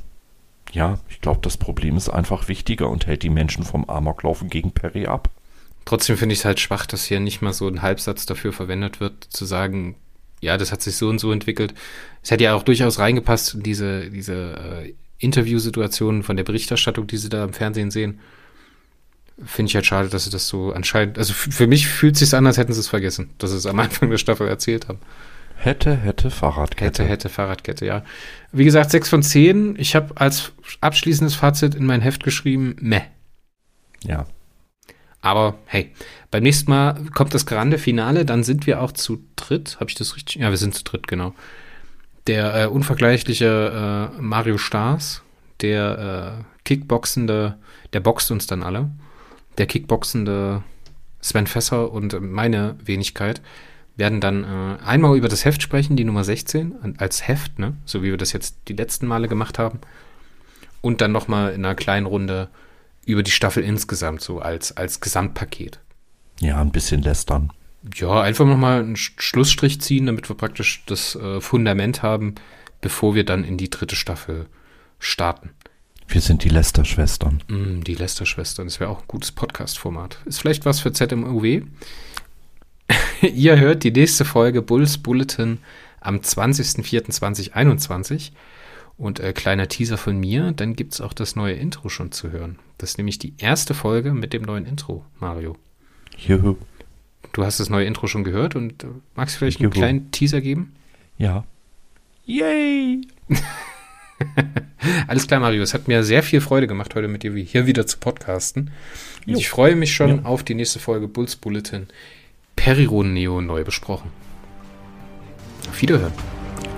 ja, 0.72 1.00
ich 1.10 1.22
glaube, 1.22 1.40
das 1.42 1.58
Problem 1.58 1.98
ist 1.98 2.10
einfach 2.10 2.48
wichtiger 2.48 2.90
und 2.90 3.08
hält 3.08 3.24
die 3.24 3.30
Menschen 3.30 3.64
vom 3.64 3.86
Amoklaufen 3.90 4.50
gegen 4.50 4.72
Perry 4.72 5.08
ab. 5.08 5.30
Trotzdem 5.86 6.18
finde 6.18 6.34
ich 6.34 6.40
es 6.40 6.46
halt 6.46 6.60
schwach, 6.60 6.86
dass 6.86 7.06
hier 7.06 7.20
nicht 7.20 7.42
mal 7.42 7.54
so 7.54 7.68
ein 7.68 7.82
Halbsatz 7.82 8.26
dafür 8.26 8.54
verwendet 8.54 9.00
wird, 9.00 9.24
zu 9.24 9.46
sagen, 9.46 9.96
ja, 10.42 10.58
das 10.58 10.72
hat 10.72 10.82
sich 10.82 10.96
so 10.96 11.10
und 11.10 11.20
so 11.20 11.32
entwickelt. 11.32 11.74
Es 12.24 12.32
hätte 12.32 12.44
ja 12.44 12.54
auch 12.54 12.64
durchaus 12.64 13.00
reingepasst 13.00 13.56
in 13.56 13.64
diese, 13.64 14.10
diese 14.10 14.34
äh, 14.34 14.94
Interviewsituationen 15.18 16.24
von 16.24 16.38
der 16.38 16.44
Berichterstattung, 16.44 17.08
die 17.08 17.18
sie 17.18 17.30
da 17.30 17.44
im 17.44 17.54
Fernsehen 17.54 17.92
sehen 17.92 18.20
finde 19.46 19.70
ich 19.70 19.76
halt 19.76 19.86
schade, 19.86 20.10
dass 20.10 20.26
sie 20.26 20.30
das 20.30 20.48
so 20.48 20.74
anscheinend, 20.74 21.18
also 21.18 21.34
für 21.34 21.68
mich 21.68 21.88
fühlt 21.88 22.16
es 22.16 22.20
sich 22.20 22.34
an, 22.34 22.46
als 22.46 22.58
hätten 22.58 22.74
sie 22.74 22.80
es 22.80 22.88
vergessen, 22.88 23.30
dass 23.38 23.52
sie 23.52 23.58
es 23.58 23.66
am 23.66 23.80
Anfang 23.80 24.10
der 24.10 24.18
Staffel 24.18 24.48
erzählt 24.48 24.88
haben. 24.88 25.00
Hätte, 25.60 25.96
hätte 25.96 26.32
Fahrradkette. 26.32 27.04
Hätte, 27.04 27.06
hätte 27.06 27.30
Fahrradkette, 27.30 27.86
ja. 27.86 28.04
Wie 28.52 28.64
gesagt, 28.64 28.92
6 28.92 29.10
von 29.10 29.24
10. 29.24 29.76
Ich 29.78 29.96
habe 29.96 30.16
als 30.16 30.52
abschließendes 30.82 31.36
Fazit 31.36 31.76
in 31.76 31.86
mein 31.86 32.02
Heft 32.02 32.24
geschrieben, 32.24 32.76
meh. 32.80 33.02
Ja. 34.04 34.26
Aber 35.22 35.56
hey, 35.66 35.92
beim 36.32 36.44
nächsten 36.44 36.72
Mal 36.72 37.06
kommt 37.14 37.34
das 37.34 37.46
grande 37.46 37.78
Finale, 37.78 38.26
dann 38.26 38.44
sind 38.44 38.68
wir 38.68 38.82
auch 38.82 38.94
zu 38.94 39.24
dritt. 39.36 39.78
Habe 39.80 39.90
ich 39.90 39.96
das 39.96 40.16
richtig? 40.16 40.42
Ja, 40.42 40.50
wir 40.50 40.58
sind 40.58 40.76
zu 40.76 40.84
dritt, 40.84 41.08
genau. 41.08 41.34
Der 42.28 42.64
äh, 42.64 42.68
unvergleichliche 42.68 44.12
äh, 44.18 44.22
Mario 44.22 44.58
Stars, 44.58 45.24
der 45.62 46.40
äh, 46.40 46.44
Kickboxende, 46.64 47.58
der 47.92 48.00
boxt 48.00 48.32
uns 48.32 48.48
dann 48.48 48.64
alle 48.64 48.90
der 49.60 49.68
kickboxende 49.68 50.64
Sven 51.22 51.46
Fesser 51.46 51.92
und 51.92 52.20
meine 52.22 52.78
Wenigkeit 52.84 53.42
werden 54.00 54.22
dann 54.22 54.44
äh, 54.44 54.84
einmal 54.84 55.16
über 55.18 55.28
das 55.28 55.46
Heft 55.46 55.62
sprechen, 55.62 55.96
die 55.96 56.06
Nummer 56.06 56.24
16, 56.24 56.96
als 56.98 57.28
Heft, 57.28 57.60
ne? 57.60 57.76
so 57.86 58.02
wie 58.02 58.10
wir 58.10 58.18
das 58.18 58.34
jetzt 58.34 58.58
die 58.68 58.74
letzten 58.74 59.06
Male 59.06 59.28
gemacht 59.28 59.60
haben. 59.60 59.80
Und 60.82 61.02
dann 61.02 61.12
nochmal 61.12 61.54
in 61.54 61.66
einer 61.66 61.76
kleinen 61.76 62.06
Runde 62.06 62.50
über 63.06 63.24
die 63.24 63.32
Staffel 63.32 63.64
insgesamt, 63.64 64.22
so 64.22 64.40
als, 64.40 64.76
als 64.76 65.02
Gesamtpaket. 65.02 65.80
Ja, 66.40 66.62
ein 66.62 66.72
bisschen 66.72 67.02
lästern. 67.02 67.52
Ja, 67.96 68.22
einfach 68.22 68.46
nochmal 68.46 68.80
einen 68.80 68.96
Schlussstrich 68.96 69.82
ziehen, 69.82 70.06
damit 70.06 70.30
wir 70.30 70.36
praktisch 70.36 70.84
das 70.86 71.16
äh, 71.16 71.42
Fundament 71.42 72.02
haben, 72.02 72.36
bevor 72.82 73.16
wir 73.16 73.26
dann 73.26 73.44
in 73.44 73.58
die 73.58 73.70
dritte 73.70 73.96
Staffel 73.96 74.48
starten. 75.00 75.52
Wir 76.08 76.22
sind 76.22 76.44
die 76.44 76.50
Lester-Schwestern. 76.50 77.44
Mm, 77.48 77.82
die 77.84 77.96
Lester-Schwestern, 77.96 78.68
das 78.68 78.80
wäre 78.80 78.90
auch 78.90 79.02
ein 79.02 79.08
gutes 79.08 79.32
Podcast-Format. 79.32 80.18
Ist 80.26 80.40
vielleicht 80.40 80.66
was 80.66 80.80
für 80.80 80.92
ZMUW. 80.92 81.64
Ihr 83.22 83.60
hört 83.60 83.84
die 83.84 83.92
nächste 83.92 84.24
Folge 84.26 84.62
Bulls 84.62 84.98
Bulletin 84.98 85.60
am 86.00 86.18
20.04.2021. 86.18 88.32
Und 88.98 89.20
äh, 89.22 89.32
kleiner 89.32 89.70
Teaser 89.70 89.98
von 89.98 90.20
mir, 90.20 90.52
dann 90.52 90.76
gibt 90.76 90.92
es 90.94 91.00
auch 91.00 91.14
das 91.14 91.38
neue 91.38 91.54
Intro 91.54 91.88
schon 91.88 92.12
zu 92.12 92.32
hören. 92.32 92.60
Das 92.78 92.90
ist 92.92 92.98
nämlich 92.98 93.18
die 93.18 93.34
erste 93.38 93.74
Folge 93.74 94.14
mit 94.14 94.34
dem 94.34 94.42
neuen 94.42 94.66
Intro, 94.66 95.06
Mario. 95.20 95.56
Juhu. 96.18 96.58
Du 97.32 97.46
hast 97.46 97.62
das 97.62 97.70
neue 97.70 97.86
Intro 97.86 98.08
schon 98.08 98.26
gehört 98.26 98.56
und 98.56 98.84
äh, 98.84 98.88
magst 99.16 99.36
du 99.36 99.40
vielleicht 99.40 99.60
Juhu. 99.60 99.72
einen 99.72 99.74
kleinen 99.74 100.12
Teaser 100.12 100.42
geben? 100.42 100.74
Ja. 101.18 101.46
Yay! 102.26 103.08
Alles 105.08 105.28
klar, 105.28 105.40
Mario. 105.40 105.64
Es 105.64 105.74
hat 105.74 105.88
mir 105.88 106.04
sehr 106.04 106.22
viel 106.22 106.42
Freude 106.42 106.68
gemacht, 106.68 106.94
heute 106.94 107.08
mit 107.08 107.24
dir 107.24 107.34
hier 107.36 107.68
wieder 107.68 107.88
zu 107.88 108.00
podcasten. 108.00 108.72
Und 109.26 109.38
ich 109.38 109.48
freue 109.50 109.76
mich 109.76 109.94
schon 109.94 110.18
ja. 110.18 110.26
auf 110.26 110.44
die 110.44 110.56
nächste 110.56 110.80
Folge 110.80 111.08
Bulls 111.08 111.38
Bulletin. 111.38 111.88
Periron 112.60 113.14
Neo 113.14 113.40
neu 113.40 113.64
besprochen. 113.64 114.12
Auf 115.70 115.82
Wiederhören. 115.82 116.12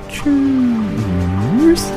Tschüss. 0.09 1.91